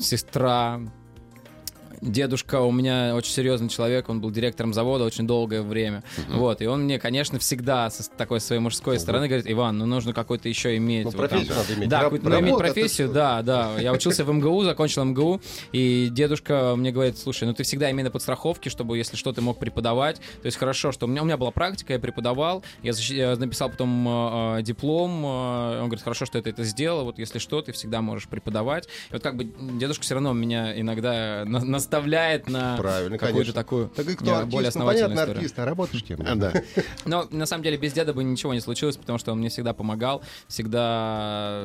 сестра, 0.00 0.80
дедушка 2.02 2.60
у 2.60 2.72
меня 2.72 3.14
очень 3.14 3.32
серьезный 3.32 3.68
человек, 3.68 4.08
он 4.08 4.20
был 4.20 4.30
директором 4.30 4.74
завода 4.74 5.04
очень 5.04 5.26
долгое 5.26 5.62
время. 5.62 6.02
Вот, 6.28 6.60
и 6.60 6.66
он 6.66 6.82
мне, 6.84 6.98
конечно, 6.98 7.38
всегда 7.38 7.88
с 7.88 8.10
такой 8.16 8.40
своей 8.40 8.60
мужской 8.60 8.98
стороны 8.98 9.28
говорит, 9.28 9.46
Иван, 9.48 9.78
ну 9.78 9.86
нужно 9.86 10.12
какой-то 10.12 10.48
еще 10.48 10.76
иметь. 10.76 11.04
Ну, 11.04 11.10
вот 11.12 11.16
там». 11.18 11.28
профессию 11.28 11.56
надо 11.56 11.74
иметь. 11.74 11.88
Да, 11.88 11.96
Раб- 11.98 12.04
какую-то 12.04 12.28
надо 12.28 12.42
иметь 12.42 12.54
это 12.54 12.58
профессию, 12.58 13.08
да, 13.08 13.42
да. 13.42 13.78
Я 13.80 13.92
учился 13.92 14.24
в 14.24 14.32
МГУ, 14.32 14.64
закончил 14.64 15.04
МГУ, 15.04 15.40
и 15.72 16.08
дедушка 16.10 16.74
мне 16.76 16.90
говорит, 16.90 17.18
слушай, 17.18 17.44
ну 17.44 17.54
ты 17.54 17.62
всегда 17.62 17.90
имей 17.90 18.02
на 18.02 18.10
подстраховке, 18.10 18.68
чтобы, 18.68 18.98
если 18.98 19.16
что, 19.16 19.32
ты 19.32 19.40
мог 19.40 19.58
преподавать. 19.58 20.16
То 20.42 20.46
есть 20.46 20.56
хорошо, 20.58 20.92
что 20.92 21.06
у 21.06 21.08
меня, 21.08 21.22
у 21.22 21.24
меня 21.24 21.36
была 21.36 21.50
практика, 21.52 21.92
я 21.92 21.98
преподавал, 21.98 22.64
я, 22.82 22.92
защи- 22.92 23.14
я 23.14 23.36
написал 23.36 23.70
потом 23.70 24.08
э, 24.08 24.58
э, 24.58 24.62
диплом, 24.62 25.24
э, 25.24 25.80
он 25.80 25.86
говорит, 25.86 26.02
хорошо, 26.02 26.26
что 26.26 26.40
ты 26.42 26.50
это 26.50 26.64
сделал, 26.64 27.04
вот 27.04 27.18
если 27.18 27.38
что, 27.38 27.62
ты 27.62 27.72
всегда 27.72 28.02
можешь 28.02 28.28
преподавать. 28.28 28.86
И 29.10 29.12
вот 29.12 29.22
как 29.22 29.36
бы 29.36 29.44
дедушка 29.78 30.02
все 30.02 30.14
равно 30.14 30.32
меня 30.32 30.78
иногда 30.80 31.44
на- 31.46 31.60
наставляет 31.92 32.48
на 32.48 32.76
Правильно, 32.76 33.18
какую-то 33.18 33.52
конечно. 33.52 33.52
такую 33.52 33.88
Так 33.88 34.08
и 34.08 34.14
кто 34.16 34.30
э, 34.30 34.34
артист? 34.34 34.52
более 34.52 34.64
Ну, 34.64 34.68
основательную 34.68 35.08
понятно, 35.10 35.20
историю. 35.22 35.36
артист, 35.40 35.58
а 35.58 35.64
работаешь 35.64 36.04
кем? 36.04 36.20
А, 36.26 36.34
да. 36.34 36.52
Но 37.04 37.26
на 37.30 37.46
самом 37.46 37.62
деле 37.62 37.76
без 37.76 37.92
деда 37.92 38.14
бы 38.14 38.24
ничего 38.24 38.54
не 38.54 38.60
случилось, 38.60 38.96
потому 38.96 39.18
что 39.18 39.32
он 39.32 39.38
мне 39.38 39.48
всегда 39.50 39.74
помогал, 39.74 40.22
всегда 40.48 41.64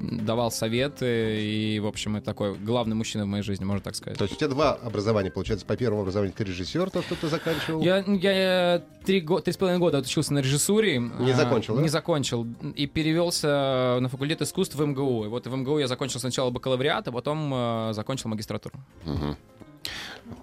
давал 0.00 0.50
советы, 0.50 1.40
и, 1.42 1.80
в 1.80 1.86
общем, 1.86 2.16
это 2.16 2.26
такой 2.26 2.54
главный 2.56 2.94
мужчина 2.94 3.24
в 3.24 3.28
моей 3.28 3.42
жизни, 3.42 3.64
можно 3.64 3.82
так 3.82 3.94
сказать. 3.94 4.18
То 4.18 4.24
есть 4.24 4.34
у 4.34 4.38
тебя 4.38 4.48
два 4.48 4.72
образования, 4.74 5.30
получается, 5.30 5.66
по 5.66 5.76
первому 5.76 6.02
образованию 6.02 6.34
ты 6.36 6.44
режиссер, 6.44 6.90
то, 6.90 7.02
что 7.02 7.14
ты 7.14 7.28
заканчивал? 7.28 7.80
Я, 7.82 7.98
я 8.06 8.76
э, 8.76 8.80
три, 9.04 9.20
го- 9.20 9.40
три 9.40 9.52
с 9.52 9.56
половиной 9.56 9.80
года 9.80 9.98
отучился 9.98 10.32
на 10.34 10.40
режиссуре. 10.40 10.98
Не 10.98 11.32
а, 11.32 11.34
закончил, 11.36 11.76
да? 11.76 11.82
Не 11.82 11.88
закончил. 11.88 12.46
И 12.76 12.86
перевелся 12.86 13.98
на 14.00 14.08
факультет 14.08 14.42
искусств 14.42 14.74
в 14.76 14.84
МГУ. 14.84 15.24
И 15.24 15.28
вот 15.28 15.46
в 15.46 15.54
МГУ 15.56 15.78
я 15.78 15.88
закончил 15.88 16.20
сначала 16.20 16.50
бакалавриат, 16.50 17.08
а 17.08 17.12
потом 17.12 17.52
э, 17.54 17.92
закончил 17.92 18.28
магистратуру. 18.28 18.78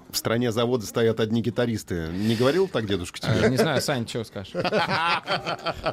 В 0.09 0.17
стране 0.17 0.51
завода 0.51 0.85
стоят 0.85 1.19
одни 1.19 1.41
гитаристы. 1.41 2.07
Не 2.11 2.35
говорил 2.35 2.67
так 2.69 2.85
дедушка 2.87 3.19
Э, 3.23 3.37
тебе? 3.37 3.49
Не 3.49 3.57
знаю, 3.57 3.81
Сань, 3.81 4.07
что 4.07 4.23
скажешь? 4.23 4.53
В 4.53 4.61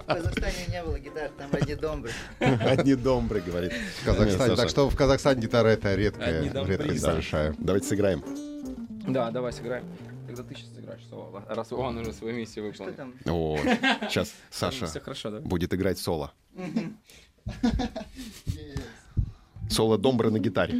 Казахстане 0.06 0.66
не 0.68 0.82
было 0.82 0.98
гитар, 0.98 1.30
там 1.36 1.50
одни 1.52 1.74
домбры. 1.74 2.10
Одни 2.38 2.94
домбры, 2.94 3.40
говорит. 3.40 3.72
В 4.00 4.04
Казахстане. 4.04 4.56
Так 4.56 4.68
что 4.68 4.88
в 4.88 4.96
Казахстане 4.96 5.42
гитара 5.42 5.68
это 5.68 5.94
редкая, 5.94 6.42
редкость 6.64 7.04
большая. 7.04 7.54
Давайте 7.58 7.88
сыграем. 7.88 8.22
Да, 9.08 9.30
давай 9.30 9.52
сыграем. 9.52 9.84
Тогда 10.28 10.42
ты 10.44 10.54
сейчас 10.54 10.72
сыграешь 10.74 11.02
соло, 11.10 11.44
раз 11.48 11.72
он 11.72 11.98
уже 11.98 12.12
свою 12.12 12.34
миссию 12.36 12.72
Что 12.72 12.84
выполнил. 12.84 13.12
там? 13.24 13.34
О, 13.34 13.58
сейчас 14.08 14.32
Саша 14.50 14.86
будет 15.40 15.74
играть 15.74 15.98
соло. 15.98 16.32
Соло 19.70 19.98
домбры 19.98 20.30
на 20.30 20.38
гитаре. 20.38 20.74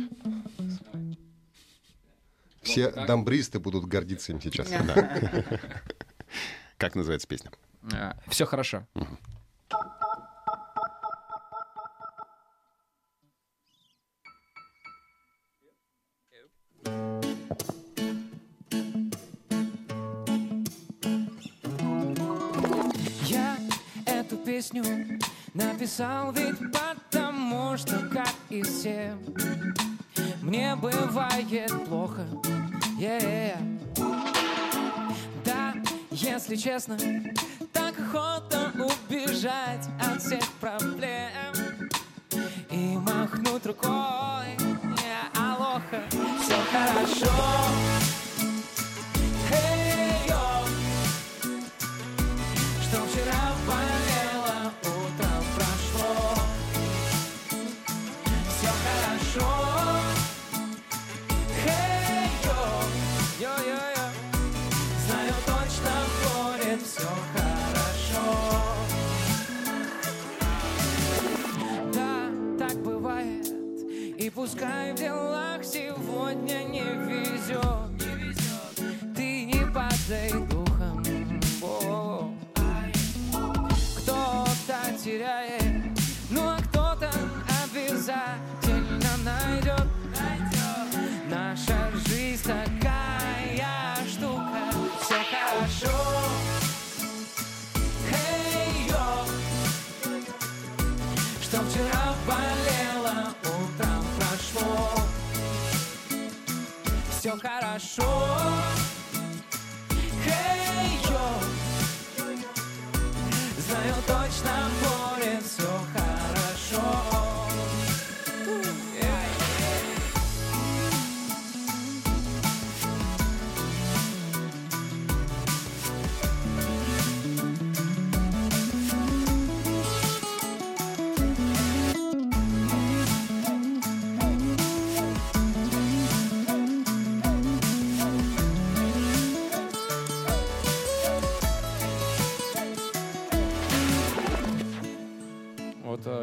Все 2.72 2.90
дамбристы 2.90 3.60
будут 3.60 3.84
гордиться 3.84 4.32
им 4.32 4.40
сейчас. 4.40 4.68
Как 6.78 6.94
называется 6.94 7.28
песня? 7.28 7.50
Все 8.28 8.46
хорошо. 8.46 8.86
Я 23.26 23.58
эту 24.06 24.38
песню 24.38 24.82
написал 25.52 26.32
ведь 26.32 26.58
бывает 31.52 31.84
плохо. 31.86 32.26
Yeah. 32.98 33.56
Да, 35.44 35.74
если 36.10 36.56
честно, 36.56 36.96
так 37.72 37.94
охота 37.98 38.51
будет 66.98 67.21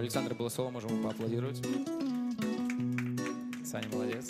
Вот 0.10 0.16
э, 0.16 0.20
Александр 0.20 0.34
Белосова, 0.34 0.72
можем 0.72 0.90
ему 0.90 1.04
поаплодировать. 1.04 1.62
Саня 3.64 3.88
молодец. 3.94 4.30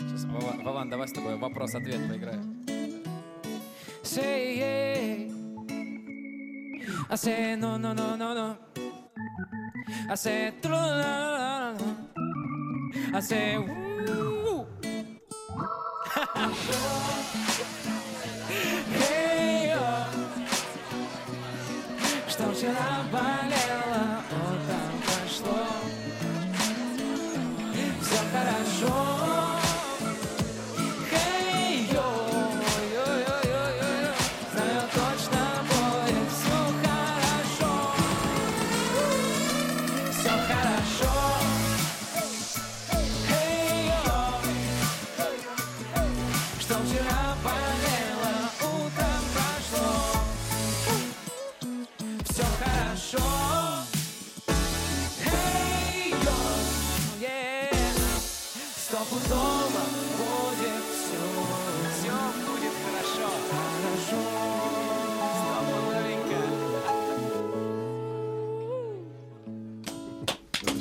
Сейчас, 0.00 0.24
Вова- 0.24 0.62
Вован, 0.62 0.90
давай 0.90 1.08
с 1.08 1.12
тобой 1.12 1.36
вопрос-ответ 1.38 2.06
поиграем. 2.06 2.62
Say 4.02 4.58
yeah. 4.58 5.32
I 7.10 7.16
say 7.16 7.56
no 7.56 7.78
no 7.78 7.94
no 7.94 8.16
no 8.16 8.34
no. 8.34 8.56
I 10.10 10.14
say 10.14 10.52
la 10.62 10.86
la 10.86 11.72
la. 11.72 11.76
I 13.14 13.20
say 13.20 13.56
woo. 13.56 14.66
Hey, 18.90 19.70
yo. 19.72 19.80
Что 22.28 22.52
вчера 22.52 23.02
болело, 23.12 23.67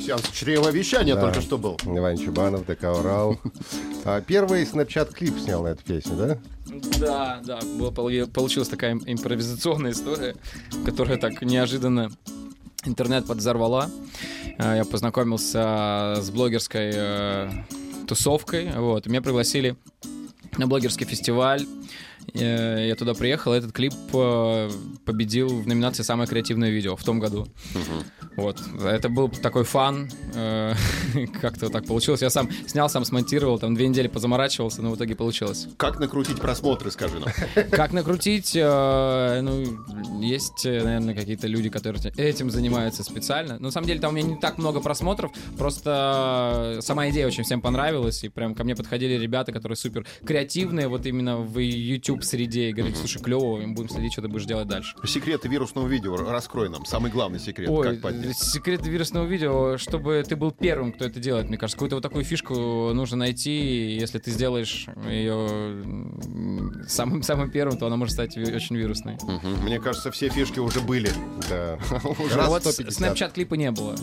Сеанс 0.08 0.24
чревовещания 0.32 1.15
Да. 1.15 1.22
только 1.22 1.41
что 1.41 1.58
был. 1.58 1.78
Иван 1.84 2.17
Чубанов, 2.17 2.65
ДК 2.65 2.84
Урал. 2.98 3.38
А 4.06 4.22
первый 4.22 4.63
Snapchat-клип 4.63 5.38
снял 5.38 5.63
на 5.63 5.67
эту 5.70 5.84
песню, 5.84 6.15
да? 6.15 6.38
Да, 6.98 7.41
да, 7.43 7.60
было, 7.78 7.91
полу- 7.91 8.26
получилась 8.28 8.70
такая 8.70 8.91
им- 8.91 9.04
импровизационная 9.06 9.91
история, 9.91 10.36
которая 10.86 11.17
так 11.17 11.41
неожиданно 11.41 12.10
интернет 12.86 13.26
подзорвала. 13.28 13.89
Э, 14.58 14.78
Я 14.78 14.86
познакомился 14.86 16.15
с 16.22 16.30
блогерской 16.30 16.91
э, 16.93 17.50
тусовкой, 18.08 18.72
вот, 18.78 19.08
меня 19.08 19.22
пригласили 19.22 19.76
на 20.58 20.67
блогерский 20.67 21.06
фестиваль. 21.06 21.65
Э, 22.34 22.88
Я 22.88 22.96
туда 22.96 23.13
приехал, 23.13 23.54
этот 23.54 23.72
клип 23.72 23.94
э, 24.13 24.70
победил 25.06 25.48
в 25.48 25.68
номинации 25.68 26.04
«Самое 26.04 26.28
креативное 26.28 26.70
видео» 26.70 26.96
в 26.96 27.04
том 27.04 27.20
году. 27.20 27.48
Вот. 28.36 28.62
Это 28.84 29.10
был 29.10 29.30
такой 29.30 29.63
фан. 29.63 30.10
э, 30.36 30.74
Как-то 31.42 31.70
так 31.70 31.86
получилось. 31.86 32.22
Я 32.22 32.30
сам 32.30 32.50
снял, 32.68 32.90
сам 32.90 33.06
смонтировал, 33.06 33.60
там 33.60 33.76
две 33.76 33.88
недели 33.88 34.08
позаморачивался, 34.08 34.82
но 34.82 34.92
в 34.92 34.96
итоге 34.96 35.16
получилось. 35.16 35.68
Как 35.78 36.00
накрутить 36.00 36.40
просмотры, 36.40 36.92
скажи 36.92 37.20
нам. 37.20 37.30
Как 37.72 37.94
накрутить? 37.94 38.54
ну, 38.56 39.63
есть, 40.22 40.66
наверное, 40.66 41.16
какие-то 41.16 41.48
люди, 41.48 41.70
которые 41.70 42.12
этим 42.18 42.50
занимаются 42.52 43.04
специально. 43.04 43.56
Но, 43.56 43.66
на 43.68 43.72
самом 43.72 43.88
деле 43.88 44.00
там 44.00 44.13
у 44.13 44.16
меня 44.16 44.28
не 44.28 44.40
так 44.40 44.58
много 44.58 44.80
просмотров, 44.82 45.32
просто 45.58 46.78
сама 46.82 47.10
идея 47.10 47.28
очень 47.28 47.44
всем 47.44 47.62
понравилась, 47.62 48.24
и 48.24 48.30
прям 48.30 48.56
ко 48.56 48.63
мне 48.63 48.76
подходили 48.76 49.13
ребята, 49.13 49.52
которые 49.52 49.76
супер 49.76 50.06
креативные, 50.26 50.88
вот 50.88 51.06
именно 51.06 51.38
в 51.38 51.58
YouTube-среде, 52.17 52.69
и 52.69 52.73
говорят, 52.73 52.97
слушай, 52.97 53.21
клево, 53.21 53.58
мы 53.58 53.73
будем 53.73 53.89
следить, 53.89 54.13
что 54.13 54.21
ты 54.21 54.27
будешь 54.27 54.45
делать 54.45 54.67
дальше. 54.67 54.95
Секреты 55.06 55.47
вирусного 55.47 55.88
видео 55.88 56.17
раскрой 56.17 56.69
нам. 56.69 56.86
Самый 56.86 57.12
главный 57.12 57.39
секрет. 57.39 57.69
Ой, 57.69 57.88
как 57.88 58.01
поднять. 58.01 58.38
секрет 58.38 58.86
вирусного 58.86 59.25
видео, 59.25 59.77
чтобы 59.77 60.23
ты 60.27 60.36
был 60.36 60.51
первым, 60.51 60.91
кто 60.91 61.06
это 61.06 61.19
делает, 61.19 61.47
мне 61.47 61.58
кажется. 61.58 61.77
Какую-то 61.77 61.97
вот 61.97 62.01
такую 62.01 62.23
фишку 62.23 62.91
нужно 62.93 63.17
найти, 63.17 63.95
если 63.95 64.19
ты 64.19 64.32
сделаешь 64.32 64.88
ее 65.08 65.84
самым, 66.88 67.23
самым 67.23 67.51
первым, 67.51 67.77
то 67.77 67.88
она 67.88 67.97
может 67.97 68.13
стать 68.13 68.38
очень 68.38 68.75
вирусной. 68.75 69.17
Мгм. 69.23 69.63
Мне 69.63 69.80
кажется, 69.80 70.12
все 70.12 70.30
фишки 70.30 70.60
уже 70.60 70.82
были. 70.82 71.12
Да. 71.49 71.77
Раз 72.36 72.47
вот 72.47 72.62
150. 72.63 72.93
снапчат-клипа 72.93 73.56
не 73.56 73.71
было. 73.71 73.95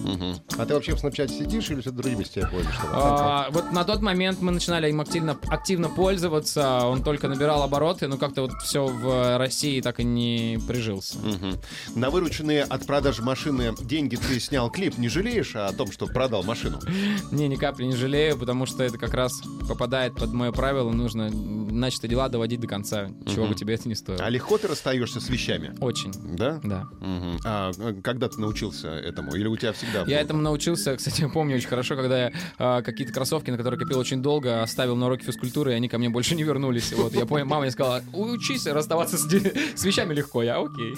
А 0.56 0.66
ты 0.66 0.74
вообще 0.74 0.94
в 0.94 1.02
Snapchat 1.02 1.28
сидишь 1.28 1.70
или 1.70 1.80
ты 1.80 1.90
другими 1.90 2.24
сетями 2.24 2.50
пользуешься? 2.50 2.82
А, 2.92 3.48
вот 3.50 3.72
на 3.72 3.84
тот 3.84 4.02
момент 4.02 4.40
мы 4.40 4.52
начинали 4.52 4.88
им 4.88 5.00
активно, 5.00 5.36
активно 5.48 5.88
пользоваться, 5.88 6.86
он 6.86 7.02
только 7.02 7.28
набирал 7.28 7.62
обороты, 7.62 8.03
но 8.06 8.16
как-то 8.16 8.42
вот 8.42 8.52
все 8.62 8.86
в 8.86 9.38
России 9.38 9.80
так 9.80 10.00
и 10.00 10.04
не 10.04 10.58
прижился. 10.66 11.18
Мгм. 11.18 11.58
На 11.94 12.10
вырученные 12.10 12.62
от 12.62 12.86
продажи 12.86 13.22
машины 13.22 13.72
деньги 13.82 14.16
ты 14.16 14.38
снял 14.40 14.70
клип. 14.70 14.98
Не 14.98 15.08
жалеешь 15.08 15.54
о 15.56 15.72
том, 15.72 15.90
что 15.92 16.06
продал 16.06 16.42
машину? 16.42 16.78
Не, 17.32 17.48
ни 17.48 17.56
капли 17.56 17.84
не 17.84 17.96
жалею, 17.96 18.38
потому 18.38 18.66
что 18.66 18.82
это 18.82 18.98
как 18.98 19.14
раз 19.14 19.32
попадает 19.68 20.14
под 20.14 20.32
мое 20.32 20.52
правило, 20.52 20.90
нужно 20.90 21.30
начатые 21.30 22.10
дела 22.10 22.28
доводить 22.28 22.60
до 22.60 22.66
конца, 22.66 23.08
чего 23.26 23.46
бы 23.46 23.54
тебе 23.54 23.74
это 23.74 23.88
не 23.88 23.94
стоило. 23.94 24.24
А 24.24 24.28
легко 24.28 24.58
ты 24.58 24.68
расстаешься 24.68 25.20
с 25.20 25.28
вещами? 25.28 25.74
Очень, 25.80 26.12
Да? 26.36 26.60
да. 26.62 26.84
А 27.44 27.70
э, 27.76 27.94
когда 28.02 28.28
ты 28.28 28.40
научился 28.40 28.88
этому? 28.88 29.34
Или 29.34 29.46
у 29.46 29.56
тебя 29.56 29.72
всегда 29.72 30.04
Я 30.06 30.20
этому 30.20 30.40
научился, 30.42 30.96
кстати, 30.96 31.28
помню 31.32 31.56
очень 31.56 31.68
хорошо, 31.68 31.96
когда 31.96 32.26
я 32.26 32.32
а, 32.58 32.82
какие-то 32.82 33.12
кроссовки, 33.12 33.50
на 33.50 33.56
которые 33.56 33.78
копил 33.80 33.98
очень 33.98 34.22
долго, 34.22 34.62
оставил 34.62 34.96
на 34.96 35.06
уроке 35.06 35.24
физкультуры, 35.26 35.72
и 35.72 35.74
они 35.74 35.88
ко 35.88 35.98
мне 35.98 36.08
больше 36.08 36.34
не 36.34 36.42
вернулись. 36.42 36.92
Вот, 36.92 37.14
я 37.14 37.26
понял, 37.26 37.46
мама 37.46 37.62
мне 37.62 37.70
сказала, 37.70 37.93
учись 38.12 38.66
расставаться 38.66 39.18
с, 39.18 39.24
с 39.24 39.84
вещами 39.84 40.14
легко. 40.14 40.42
Я 40.42 40.58
окей. 40.60 40.96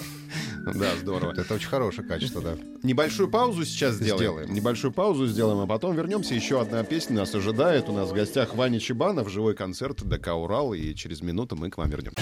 Да, 0.73 0.95
здорово. 0.99 1.33
Это 1.37 1.53
очень 1.53 1.67
хорошее 1.67 2.07
качество, 2.07 2.41
да. 2.41 2.57
Небольшую 2.83 3.29
паузу 3.29 3.65
сейчас 3.65 3.95
сделаем. 3.95 4.17
Сделаем. 4.17 4.53
Небольшую 4.53 4.91
паузу 4.91 5.27
сделаем, 5.27 5.59
а 5.59 5.67
потом 5.67 5.95
вернемся. 5.95 6.35
Еще 6.35 6.59
одна 6.59 6.83
песня 6.83 7.17
нас 7.17 7.33
ожидает. 7.33 7.89
У 7.89 7.93
нас 7.93 8.09
в 8.09 8.13
гостях 8.13 8.55
Ваня 8.55 8.79
Чебанов, 8.79 9.29
живой 9.29 9.55
концерт 9.55 10.03
ДК 10.03 10.33
«Урал». 10.35 10.73
И 10.73 10.93
через 10.93 11.21
минуту 11.21 11.55
мы 11.55 11.69
к 11.69 11.77
вам 11.77 11.89
вернемся. 11.89 12.17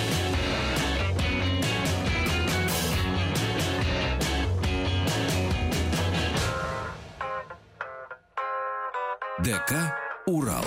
ДК 9.40 9.94
«Урал». 10.26 10.66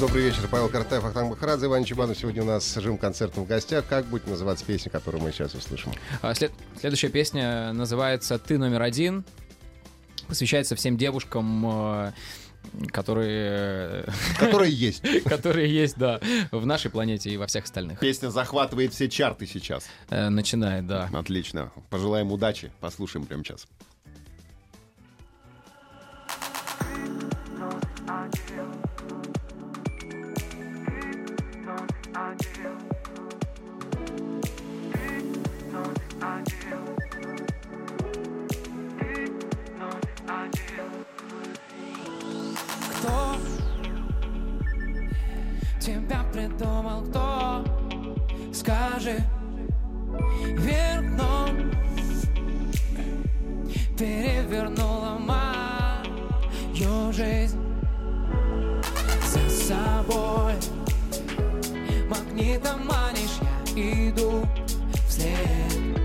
Добрый 0.00 0.22
вечер, 0.22 0.46
Павел 0.48 0.68
Картаев, 0.68 1.04
Ахтанг 1.04 1.30
Махарадзе, 1.30 1.66
Иван 1.66 1.82
Чебанов. 1.84 2.16
Сегодня 2.16 2.42
у 2.42 2.46
нас 2.46 2.64
с 2.64 2.80
живым 2.80 2.98
концертом 2.98 3.44
в 3.44 3.48
гостях. 3.48 3.84
Как 3.88 4.06
будет 4.06 4.26
называться 4.28 4.64
песня, 4.64 4.90
которую 4.90 5.22
мы 5.22 5.32
сейчас 5.32 5.54
услышим? 5.54 5.92
А, 6.22 6.34
след- 6.34 6.52
следующая 6.78 7.08
песня 7.08 7.72
называется 7.72 8.38
«Ты 8.38 8.58
номер 8.58 8.82
один». 8.82 9.24
Посвящается 10.28 10.76
всем 10.76 10.96
девушкам, 10.96 11.64
э, 11.66 12.12
которые, 12.92 14.04
Которая 14.38 14.68
есть. 14.68 15.02
которые 15.24 15.72
есть, 15.74 15.96
да, 15.96 16.20
в 16.52 16.64
нашей 16.64 16.90
планете 16.92 17.30
и 17.30 17.36
во 17.36 17.46
всех 17.46 17.64
остальных. 17.64 17.98
Песня 17.98 18.28
захватывает 18.28 18.92
все 18.92 19.08
чарты 19.08 19.46
сейчас. 19.46 19.86
Э, 20.10 20.28
Начинает, 20.28 20.86
да. 20.86 21.08
Отлично. 21.12 21.72
Пожелаем 21.90 22.30
удачи. 22.30 22.70
Послушаем 22.80 23.26
прямо 23.26 23.42
сейчас. 23.42 23.66
тебя 46.08 46.24
придумал 46.32 47.02
кто? 47.02 47.64
Скажи 48.52 49.22
верно. 50.56 51.48
Перевернула 53.98 55.18
мою 55.18 57.12
жизнь 57.12 57.58
За 59.26 59.50
собой 59.50 60.54
магнитом 62.08 62.86
манишь 62.86 63.40
Я 63.74 64.10
иду 64.10 64.46
вслед 65.08 65.96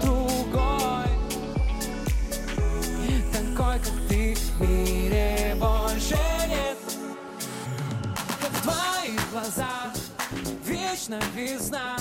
другой 0.00 1.10
Такой, 3.32 3.54
как 3.54 3.82
ты 4.08 4.34
в 4.34 4.60
мире 4.62 5.54
больше 5.60 6.33
глазах 9.44 9.92
Вечно 10.64 11.20
весна 11.34 11.96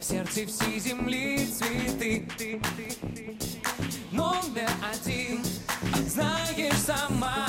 В 0.00 0.04
сердце 0.04 0.46
всей 0.46 0.80
земли 0.80 1.46
цветы. 1.46 2.26
Номер 4.10 4.70
один. 4.90 5.42
Знаешь 6.06 6.74
сама 6.78 7.46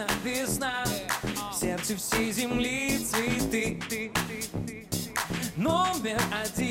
Вечно 0.00 0.06
весна 0.24 0.84
В 1.52 1.54
сердце 1.54 1.96
всей 1.96 2.32
земли 2.32 2.98
цветы. 2.98 3.78
Номер 5.56 6.20
один 6.32 6.69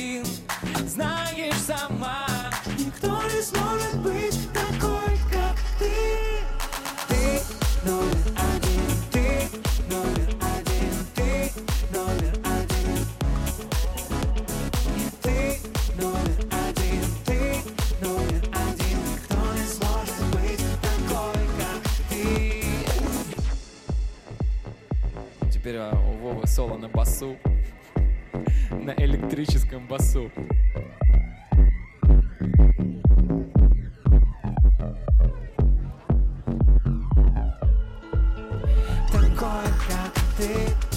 соло 26.60 26.78
на 26.78 26.90
басу. 26.90 27.38
На 28.72 28.92
электрическом 28.98 29.88
басу. 29.88 30.30
Такой, 39.10 39.70
как 39.88 40.14
ты 40.38 40.89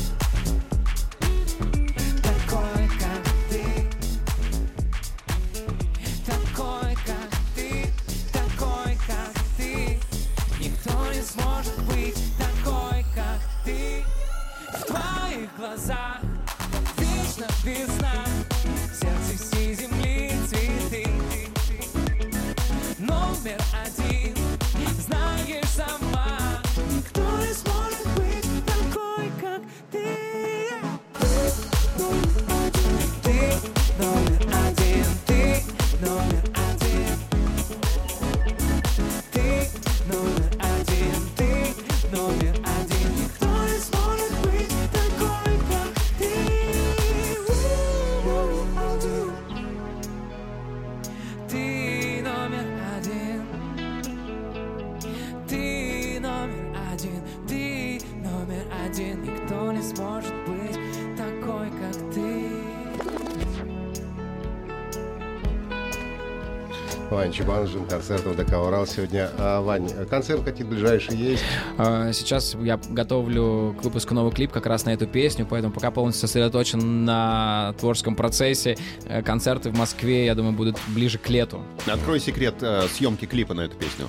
Вань 67.32 67.38
Чубан, 67.38 67.66
жим 67.66 67.86
концертов 67.86 68.36
ДК 68.36 68.58
«Урал» 68.58 68.86
сегодня. 68.86 69.30
А, 69.38 69.62
Вань, 69.62 69.88
концерт 70.10 70.42
какие-то 70.44 70.70
ближайшие 70.70 71.18
есть? 71.18 71.42
А, 71.78 72.12
Сейчас 72.12 72.54
я 72.60 72.78
готовлю 72.90 73.74
к 73.80 73.84
выпуску 73.84 74.12
новый 74.12 74.32
клип 74.34 74.52
как 74.52 74.66
раз 74.66 74.84
на 74.84 74.90
эту 74.90 75.06
песню, 75.06 75.46
поэтому 75.48 75.72
пока 75.72 75.90
полностью 75.90 76.28
сосредоточен 76.28 77.06
на 77.06 77.74
творческом 77.80 78.16
процессе. 78.16 78.76
Э, 79.06 79.22
Концерты 79.22 79.70
в 79.70 79.78
Москве, 79.78 80.26
я 80.26 80.34
думаю, 80.34 80.52
будут 80.52 80.76
ближе 80.88 81.16
к 81.16 81.30
лету. 81.30 81.62
Открой 81.86 82.20
секрет 82.20 82.56
э, 82.60 82.86
съемки 82.92 83.24
клипа 83.24 83.54
на 83.54 83.62
эту 83.62 83.76
песню. 83.76 84.08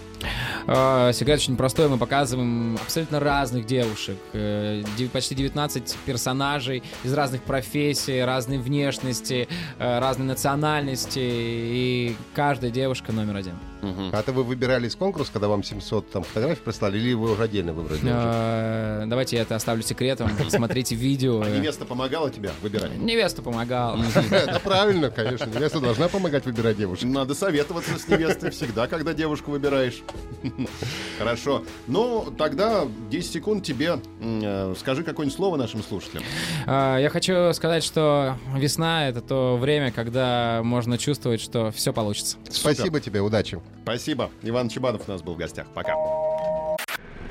А, 0.67 1.11
Секрет 1.11 1.39
очень 1.39 1.57
простой. 1.57 1.87
Мы 1.89 1.97
показываем 1.97 2.77
абсолютно 2.81 3.19
разных 3.19 3.65
девушек. 3.65 4.17
Э, 4.33 4.83
Почти 5.11 5.35
19 5.35 5.97
персонажей 6.05 6.83
из 7.03 7.13
разных 7.13 7.43
профессий, 7.43 8.21
разной 8.23 8.57
внешности, 8.57 9.47
э, 9.79 9.99
разной 9.99 10.27
национальности. 10.27 11.19
И 11.19 12.15
каждая 12.33 12.71
девушка 12.71 13.11
номер 13.11 13.37
один. 13.37 13.72
А 14.11 14.19
это 14.19 14.31
вы 14.31 14.43
выбирали 14.43 14.87
из 14.87 14.95
конкурса, 14.95 15.31
когда 15.33 15.47
вам 15.47 15.63
700 15.63 16.09
там, 16.11 16.23
фотографий 16.23 16.61
прислали, 16.61 16.97
или 16.97 17.13
вы 17.13 17.31
уже 17.31 17.43
отдельно 17.43 17.73
выбрали? 17.73 17.99
уже? 17.99 18.09
Э, 18.09 19.03
Давайте 19.07 19.35
я 19.35 19.41
это 19.43 19.55
оставлю 19.55 19.83
секретом. 19.83 20.29
Смотрите 20.49 20.95
видео. 20.95 21.41
А 21.41 21.49
невеста 21.49 21.85
помогала 21.85 22.29
тебе 22.29 22.51
выбирать? 22.61 22.97
Невеста 22.97 23.41
помогала. 23.41 23.99
Это 24.31 24.59
правильно, 24.63 25.09
конечно. 25.09 25.45
Невеста 25.45 25.79
должна 25.79 26.07
помогать 26.07 26.45
выбирать 26.45 26.77
девушек. 26.77 27.05
Надо 27.05 27.35
советоваться 27.35 27.97
с 27.99 28.07
невестой 28.07 28.51
всегда, 28.51 28.87
когда 28.87 29.13
девушку 29.13 29.51
выбираешь. 29.51 30.01
Хорошо. 31.17 31.63
Ну, 31.87 32.33
тогда 32.37 32.85
10 33.09 33.31
секунд 33.31 33.63
тебе. 33.63 33.99
э, 34.21 34.73
Скажи 34.79 35.03
какое-нибудь 35.03 35.35
слово 35.35 35.57
нашим 35.57 35.83
слушателям. 35.83 36.23
А, 36.65 36.97
Я 36.97 37.09
хочу 37.09 37.51
сказать, 37.53 37.83
что 37.83 38.37
весна— 38.55 39.07
это 39.09 39.21
то 39.21 39.57
время, 39.57 39.91
когда 39.91 40.61
можно 40.63 40.97
чувствовать, 40.97 41.41
что 41.41 41.71
все 41.71 41.93
получится. 41.93 42.37
Спасибо 42.49 42.99
тебе, 42.99 43.21
удачи. 43.21 43.59
Спасибо. 43.81 44.29
Иван 44.43 44.69
Чебанов 44.69 45.07
у 45.07 45.11
нас 45.11 45.21
был 45.21 45.33
в 45.33 45.37
гостях. 45.37 45.67
Пока. 45.73 45.93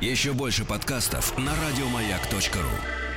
Еще 0.01 0.32
больше 0.32 0.64
подкастов 0.64 1.38
на 1.38 1.53
радиомаяк.ру. 1.55 3.11